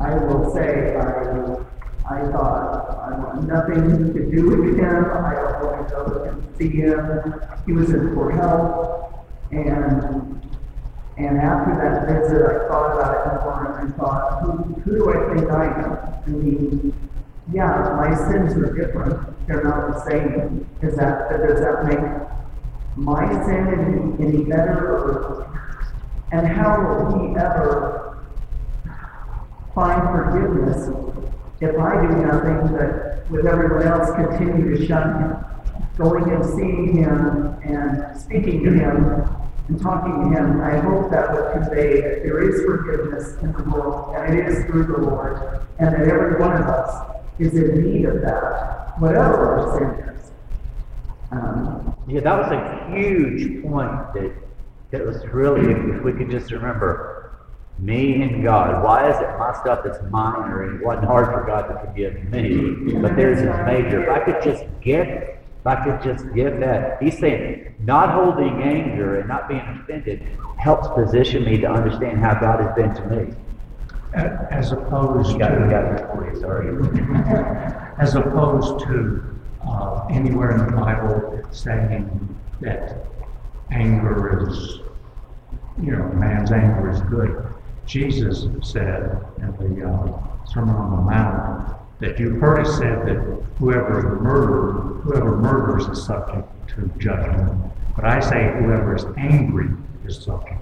[0.00, 1.75] I will say, I,
[2.08, 5.04] I thought, I want nothing to do with him.
[5.10, 7.34] I don't want to go and see him.
[7.66, 9.12] He was in poor health.
[9.50, 10.40] And,
[11.16, 14.52] and after that visit, I thought about it more and I thought, who,
[14.82, 15.98] who do I think I am?
[16.26, 16.94] I mean,
[17.52, 19.46] yeah, my sins are different.
[19.48, 20.68] They're not the same.
[20.82, 21.98] Is that, does that make
[22.96, 24.96] my sin any, any better?
[24.96, 25.60] Or,
[26.30, 28.24] and how will he ever
[29.74, 30.88] find forgiveness
[31.60, 35.44] if I do nothing but with everyone else continue to shun him,
[35.96, 39.26] going and seeing him and speaking to him
[39.68, 40.60] and talking to him.
[40.60, 44.64] I hope that would convey that there is forgiveness in the world and it is
[44.66, 49.58] through the Lord and that every one of us is in need of that, whatever
[49.58, 50.32] our sin is.
[51.30, 54.32] Um, Yeah, that was a huge point that,
[54.90, 57.15] that was really, if, if we could just remember,
[57.78, 58.82] me and God.
[58.82, 62.14] Why is it my stuff that's minor and it wasn't hard for God to forgive
[62.30, 63.00] me?
[63.00, 64.02] But there's this major.
[64.02, 65.06] If I could just get,
[65.60, 67.02] if I could just get that.
[67.02, 70.26] He's saying not holding anger and not being offended
[70.58, 73.34] helps position me to understand how God has been to me.
[74.14, 76.68] As opposed You got, to, got it for you, sorry.
[77.98, 79.22] as opposed to,
[79.66, 82.96] uh, anywhere in the Bible saying that
[83.70, 84.80] anger is,
[85.82, 87.52] you know, man's anger is good.
[87.86, 93.16] Jesus said in the, uh, Sermon on the Mount, that you've heard it said that
[93.58, 94.72] whoever murder,
[95.02, 97.62] whoever murders is subject to judgment.
[97.94, 99.68] But I say whoever is angry
[100.04, 100.60] is subject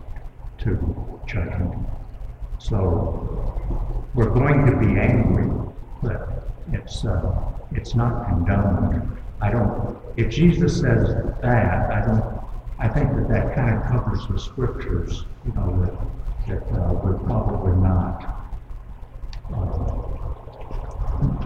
[0.58, 1.74] to judgment.
[2.58, 5.50] So we're going to be angry,
[6.02, 9.16] but it's, uh, it's not condoned.
[9.40, 12.44] I don't, if Jesus says that, I don't,
[12.78, 17.18] I think that that kind of covers the scriptures, you know, that, that uh, we're
[17.18, 18.22] probably not
[19.54, 20.02] uh,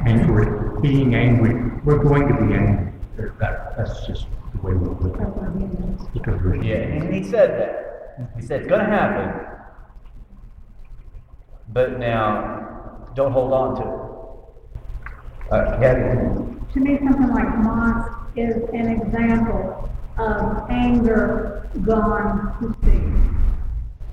[0.04, 1.54] angry, being angry.
[1.84, 2.92] We're going to be angry.
[3.38, 6.12] That, that's just the way we look at it.
[6.12, 6.62] Because we're.
[6.62, 7.84] Yeah, and he said that.
[8.36, 9.46] He said it's going to happen,
[11.72, 14.08] but now don't hold on to it.
[15.52, 16.18] Uh, Kathy?
[16.72, 19.88] To me, something like Hamas is an example
[20.18, 23.37] of anger gone to seed.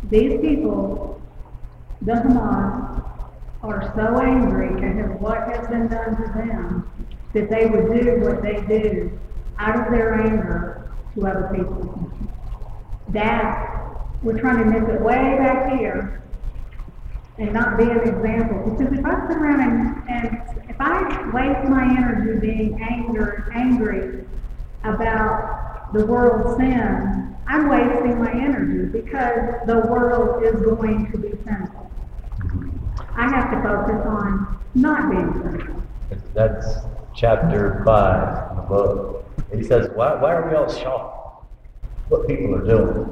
[0.09, 1.21] These people,
[2.01, 3.03] the Hamas,
[3.63, 6.91] are so angry at what has been done to them
[7.33, 9.19] that they would do what they do
[9.57, 12.11] out of their anger to other people.
[13.09, 16.23] That, we're trying to nip it way back here
[17.39, 18.71] and not be an example.
[18.71, 24.23] Because if I sit around and, and if I waste my energy being anger, angry
[24.83, 31.29] about the world's sin, I'm wasting my energy because the world is going to be
[31.43, 31.91] sinful.
[33.15, 35.83] I have to focus on not being sinful.
[36.33, 36.65] That's
[37.15, 39.31] chapter five in the book.
[39.53, 41.45] He says, why, why are we all shocked?
[42.09, 43.05] What people are doing?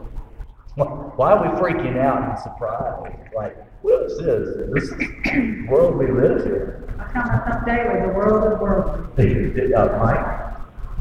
[0.75, 3.15] Why, are we freaking out and surprised?
[3.35, 4.69] Like, what is this?
[4.73, 6.99] This is world we live in.
[6.99, 8.99] I tell myself daily, the world is world.
[9.73, 10.52] Uh,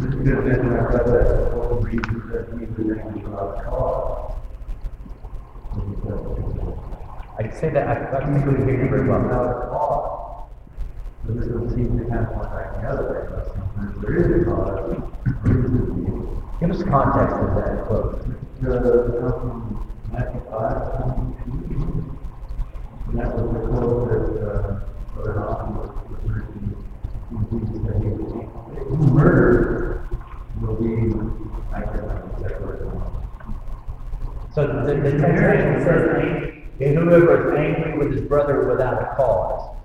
[0.03, 0.83] Did, did, uh, Mike?
[7.39, 9.21] I can say that, I, I can think we hear you very well.
[9.21, 10.51] Now, it's all.
[11.25, 14.27] But this doesn't seem to have one back the other way, but sometimes there is
[14.43, 14.99] a cause.
[16.61, 18.27] Give us context of that quote.
[18.61, 18.71] The,
[20.13, 22.19] Matthew five, twenty-two.
[23.09, 24.83] And that was the quote that, uh,
[25.15, 26.72] Brother Hoffman was referring
[34.55, 35.41] So the, the text
[35.85, 39.77] says, "And whoever is angry with his brother without a cause,"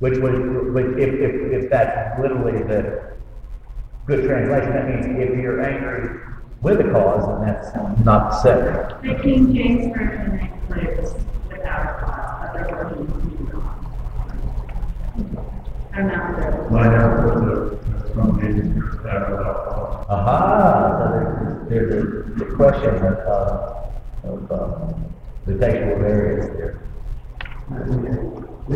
[0.00, 3.12] which would, would if, if, if that's literally the
[4.06, 6.18] good translation, that means if you're angry
[6.62, 7.72] with a cause, then that's
[8.04, 9.00] not separate.
[9.02, 10.50] The King James Version
[11.48, 13.78] without a cause, other versions do not.
[15.14, 15.32] I'm not sure.
[15.32, 15.81] Line up with the, from the, uh,
[20.08, 20.48] Aha,
[20.98, 22.06] so there's, there's a,
[22.38, 23.90] the question of, uh,
[24.24, 24.92] of, uh,
[25.44, 26.80] the textual variants there.
[27.68, 28.72] The.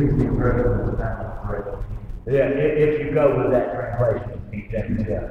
[2.26, 5.28] Yeah, if, if you go with that translation, King James, yeah.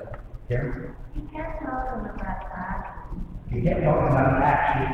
[0.49, 0.95] Karen?
[1.15, 2.81] You can't talk about that.
[3.51, 4.89] You can't talk about action.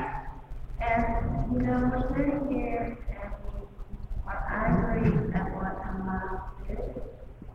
[0.82, 1.06] And,
[1.54, 3.62] you know, we're sitting here and we
[4.28, 5.52] are angry at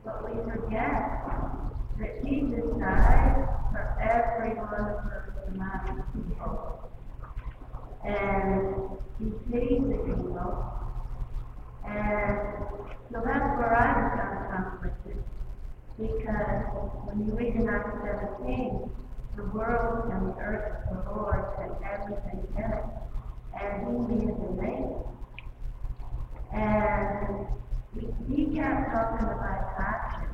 [0.07, 1.27] forget
[1.99, 5.27] that Jesus died for every one of us
[5.87, 6.91] human people.
[8.05, 8.75] And
[9.19, 10.65] he sees the evil.
[11.89, 12.39] And
[13.11, 15.25] so that's where I become conflicted.
[15.99, 16.67] Because
[17.07, 18.91] when you read in Acts 17,
[19.37, 22.85] the world and the earth is the Lord's and everything in it.
[23.61, 25.07] And he to make it.
[26.53, 27.47] And
[27.99, 30.29] he, he kept talking about action.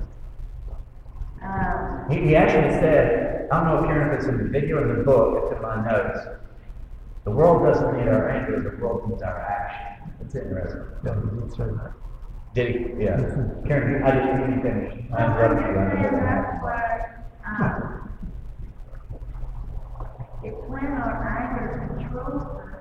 [1.43, 4.83] Um, He, he actually said, I don't know if Karen, if it's in the video
[4.83, 6.21] or the book, it's in my notes.
[7.25, 10.13] The world doesn't need our anger, the world needs our action.
[10.21, 10.83] It's interesting.
[11.05, 11.93] Yeah, he did say that.
[12.55, 13.05] Did he?
[13.05, 13.17] Yeah.
[13.67, 15.05] Karen, I didn't even finish.
[15.17, 15.79] I interrupted you.
[15.79, 16.63] I that's that.
[16.63, 18.11] where, um,
[20.45, 22.72] it's when our anger controls us,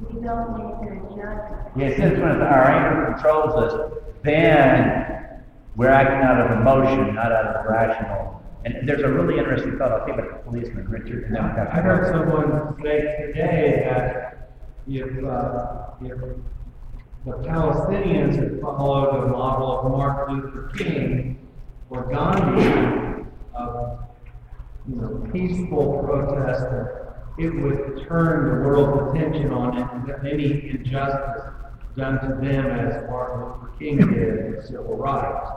[0.00, 1.76] we don't need to adjust.
[1.76, 3.92] Yeah, it says when our anger controls us,
[4.22, 5.42] then
[5.76, 8.42] we're acting out of emotion, not out of rational.
[8.64, 11.58] And there's a really interesting thought, I'll give it to policeman Richard, and then we've.
[11.58, 14.50] I heard someone say today that
[14.88, 16.18] if, uh, if
[17.24, 21.46] the Palestinians had followed the model of Martin Luther King
[21.90, 23.98] or Gandhi of,
[24.88, 27.03] you know, peaceful protest, that
[27.38, 31.52] it would turn the world's attention on it, and any injustice
[31.96, 35.48] done to them as Martin Luther King did with civil rights.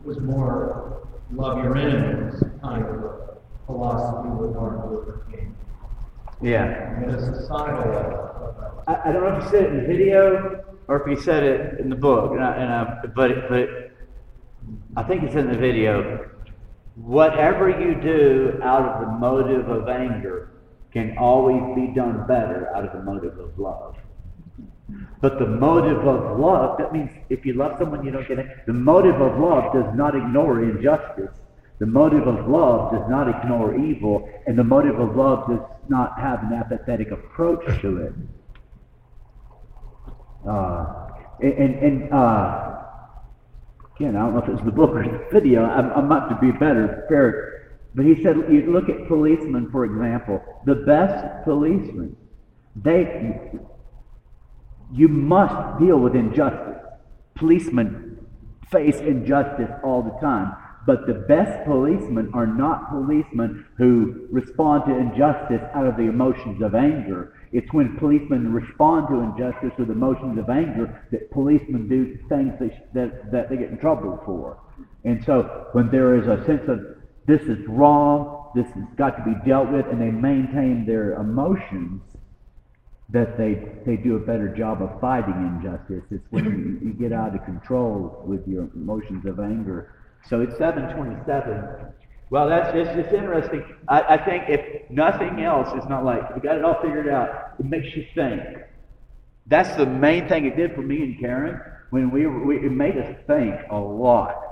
[0.00, 5.56] It was more love your enemies kind of a philosophy with Martin Luther King.
[6.40, 7.02] Yeah.
[7.02, 8.84] And a societal level.
[8.86, 11.42] I, I don't know if he said it in the video or if he said
[11.42, 13.68] it in the book, and I, and I, but, but
[14.96, 16.30] I think it's in the video,
[16.96, 20.50] whatever you do out of the motive of anger
[20.94, 23.96] can always be done better out of the motive of love.
[25.20, 28.46] But the motive of love, that means if you love someone, you don't get it.
[28.66, 31.32] The motive of love does not ignore injustice.
[31.80, 36.18] The motive of love does not ignore evil, and the motive of love does not
[36.20, 38.12] have an apathetic approach to it.
[40.48, 41.08] Uh,
[41.40, 42.82] and, and, uh,
[43.96, 45.64] again, I don't know if it's the book or the video.
[45.64, 47.63] I'm, I'm not to be better, fair.
[47.94, 50.42] But he said, you look at policemen, for example.
[50.66, 52.16] The best policemen,
[52.74, 53.40] they,
[54.92, 56.82] you must deal with injustice.
[57.36, 58.18] Policemen
[58.70, 60.56] face injustice all the time.
[60.86, 66.60] But the best policemen are not policemen who respond to injustice out of the emotions
[66.62, 67.32] of anger.
[67.52, 72.80] It's when policemen respond to injustice with emotions of anger that policemen do things sh-
[72.92, 74.58] that, that they get in trouble for.
[75.04, 76.80] And so when there is a sense of
[77.26, 82.02] this is wrong, this has got to be dealt with, and they maintain their emotions,
[83.10, 86.04] that they, they do a better job of fighting injustice.
[86.10, 89.94] It's when you, you get out of control with your emotions of anger.
[90.28, 91.92] So it's 727.
[92.30, 93.62] Well, that's it's, it's interesting.
[93.88, 97.54] I, I think if nothing else, it's not like we got it all figured out.
[97.58, 98.42] It makes you think.
[99.46, 101.60] That's the main thing it did for me and Karen.
[101.90, 104.43] When we, we it made us think a lot.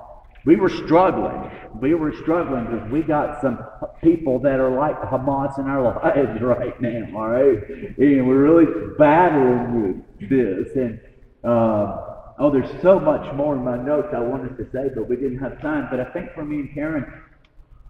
[0.45, 1.51] We were struggling.
[1.81, 3.65] We were struggling because we got some
[4.03, 7.17] people that are like Hamas in our lives right now.
[7.17, 7.69] All right,
[7.99, 8.67] and we're really
[8.99, 10.77] battling with this.
[10.77, 11.01] And
[11.45, 15.17] uh, oh, there's so much more in my notes I wanted to say, but we
[15.17, 15.89] didn't have time.
[15.91, 17.07] But I think for me and Karen,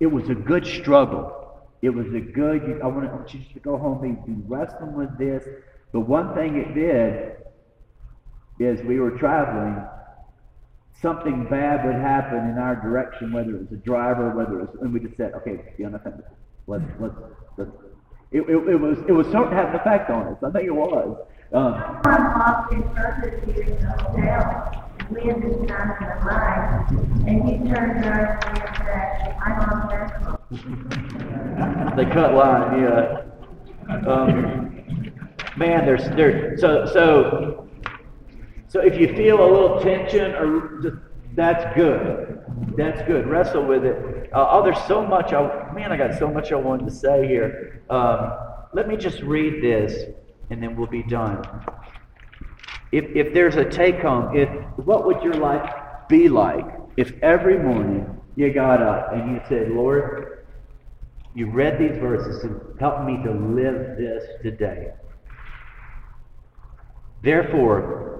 [0.00, 1.38] it was a good struggle.
[1.80, 2.80] It was a good.
[2.82, 5.42] I want I want you to go home and be wrestling with this.
[5.92, 7.36] But one thing it did
[8.60, 9.84] is we were traveling
[11.02, 14.68] something bad would happen in our direction, whether it was a driver, whether it was,
[14.80, 16.22] and we just said, okay, know, nothing.
[16.68, 17.14] Let's, let's,
[17.58, 17.70] let's.
[18.30, 20.38] It, it, it was, it was starting to have an effect on us.
[20.42, 21.18] I think it was.
[21.52, 26.08] Um, Someone walked in front of you in the hotel, and we had been standing
[26.08, 26.86] in line,
[27.28, 30.06] and you turned around and said, I'm on that.
[31.96, 33.22] they cut line, yeah.
[34.08, 34.82] Um,
[35.56, 36.56] man, there's there.
[36.56, 37.68] So so
[38.72, 40.96] so if you feel a little tension or just
[41.34, 42.40] that's good.
[42.76, 43.26] That's good.
[43.26, 44.30] Wrestle with it.
[44.32, 45.32] Uh, oh, there's so much.
[45.32, 47.82] I, man, I got so much I wanted to say here.
[47.90, 48.32] Um,
[48.72, 50.10] let me just read this,
[50.50, 51.44] and then we'll be done.
[52.92, 55.70] If if there's a take home, if what would your life
[56.08, 56.64] be like
[56.96, 60.44] if every morning you got up and you said, Lord,
[61.34, 64.92] you read these verses and help me to live this today.
[67.22, 68.12] Therefore,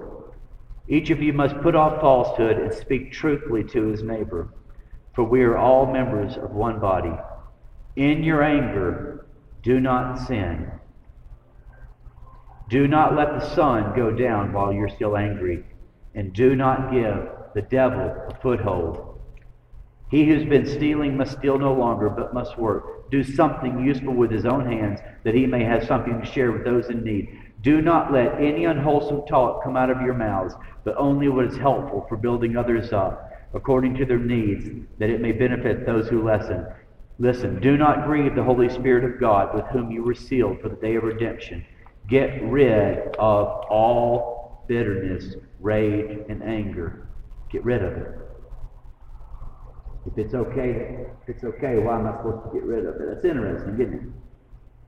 [0.87, 4.49] each of you must put off falsehood and speak truthfully to his neighbor,
[5.13, 7.13] for we are all members of one body.
[7.95, 9.25] In your anger,
[9.61, 10.71] do not sin.
[12.69, 15.63] Do not let the sun go down while you're still angry,
[16.15, 19.19] and do not give the devil a foothold.
[20.09, 23.09] He who's been stealing must steal no longer, but must work.
[23.09, 26.63] Do something useful with his own hands, that he may have something to share with
[26.63, 27.29] those in need.
[27.61, 31.57] Do not let any unwholesome talk come out of your mouths, but only what is
[31.57, 34.69] helpful for building others up, according to their needs,
[34.99, 36.65] that it may benefit those who listen.
[37.19, 40.69] Listen, do not grieve the Holy Spirit of God, with whom you were sealed for
[40.69, 41.65] the day of redemption.
[42.09, 47.07] Get rid of all bitterness, rage, and anger.
[47.51, 48.19] Get rid of it.
[50.05, 53.07] If it's okay, if it's okay, why am I supposed to get rid of it?
[53.07, 54.13] That's interesting, isn't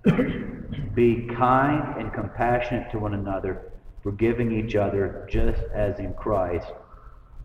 [0.05, 0.95] it?
[0.95, 3.71] Be kind and compassionate to one another,
[4.05, 6.67] forgiving each other, just as in Christ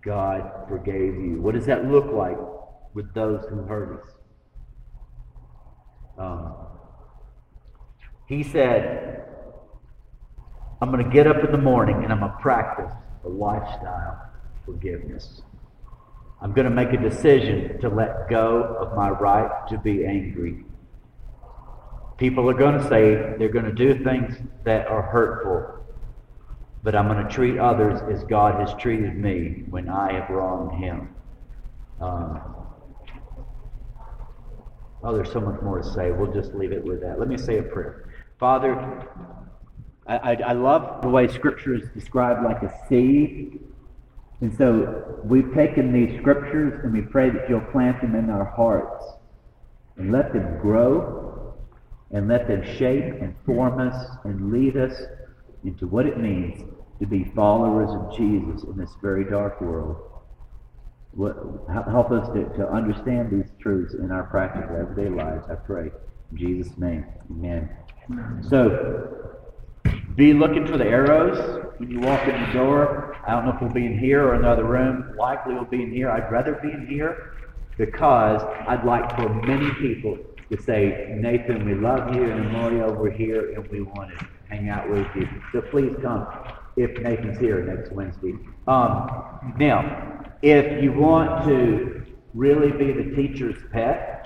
[0.05, 1.41] God forgave you.
[1.41, 2.37] What does that look like
[2.93, 4.11] with those who hurt us?
[6.19, 6.55] Um,
[8.27, 9.25] he said,
[10.83, 12.93] I'm going to get up in the morning and I'm going to practice
[13.25, 14.31] a lifestyle
[14.67, 15.41] forgiveness.
[16.43, 20.65] I'm going to make a decision to let go of my right to be angry.
[22.19, 25.81] People are going to say they're going to do things that are hurtful,
[26.83, 30.83] but I'm going to treat others as God has treated me when I have wronged
[30.83, 31.15] Him.
[32.01, 32.41] Um,
[35.03, 36.11] oh, there's so much more to say.
[36.11, 37.19] We'll just leave it with that.
[37.19, 38.09] Let me say a prayer.
[38.39, 39.07] Father,
[40.07, 43.61] I, I, I love the way Scripture is described like a seed
[44.41, 48.45] and so we've taken these scriptures and we pray that you'll plant them in our
[48.45, 49.05] hearts
[49.97, 51.55] and let them grow
[52.11, 54.95] and let them shape and form us and lead us
[55.65, 56.63] into what it means
[57.01, 59.97] to be followers of Jesus in this very dark world.
[61.13, 61.37] What,
[61.69, 65.91] Help us to, to understand these truths in our practical everyday lives, I pray.
[66.31, 67.69] In Jesus' name, amen.
[68.49, 69.31] So,
[70.15, 73.17] be looking for the arrows when you walk in the door.
[73.27, 75.15] I don't know if we'll be in here or another room.
[75.17, 76.11] Likely we'll be in here.
[76.11, 77.33] I'd rather be in here
[77.79, 80.19] because I'd like for many people
[80.51, 84.69] to say, Nathan, we love you, and Mario, we're here, and we want to hang
[84.69, 85.29] out with you.
[85.53, 86.27] So please come
[86.77, 88.35] if Nathan's here next Wednesday.
[88.67, 94.21] Um, now, if you want to really be the teacher's pet,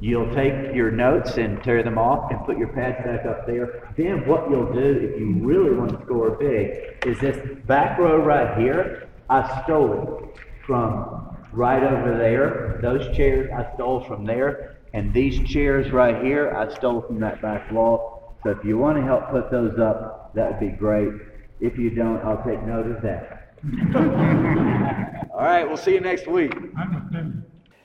[0.00, 3.92] You'll take your notes and tear them off and put your pads back up there.
[3.96, 7.36] Then what you'll do if you really want to score big is this
[7.66, 9.08] back row right here.
[9.28, 12.78] I stole it from right over there.
[12.80, 14.76] Those chairs I stole from there.
[14.94, 18.17] And these chairs right here I stole from that back wall.
[18.44, 21.12] So if you want to help put those up, that would be great.
[21.60, 23.54] If you don't, I'll take note of that.
[25.34, 26.52] All right, we'll see you next week.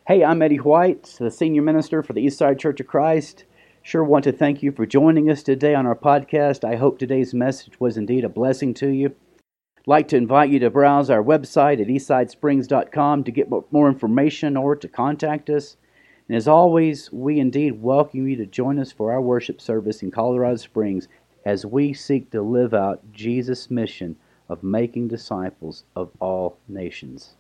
[0.08, 3.46] Hey, I'm Eddie White, the senior minister for the Eastside Church of Christ.
[3.82, 6.64] Sure want to thank you for joining us today on our podcast.
[6.64, 9.08] I hope today's message was indeed a blessing to you.
[9.08, 14.56] I'd like to invite you to browse our website at eastsidesprings.com to get more information
[14.56, 15.78] or to contact us.
[16.28, 20.12] And as always, we indeed welcome you to join us for our worship service in
[20.12, 21.08] Colorado Springs
[21.46, 24.16] as we seek to live out Jesus' mission
[24.48, 27.36] of making disciples of all nations.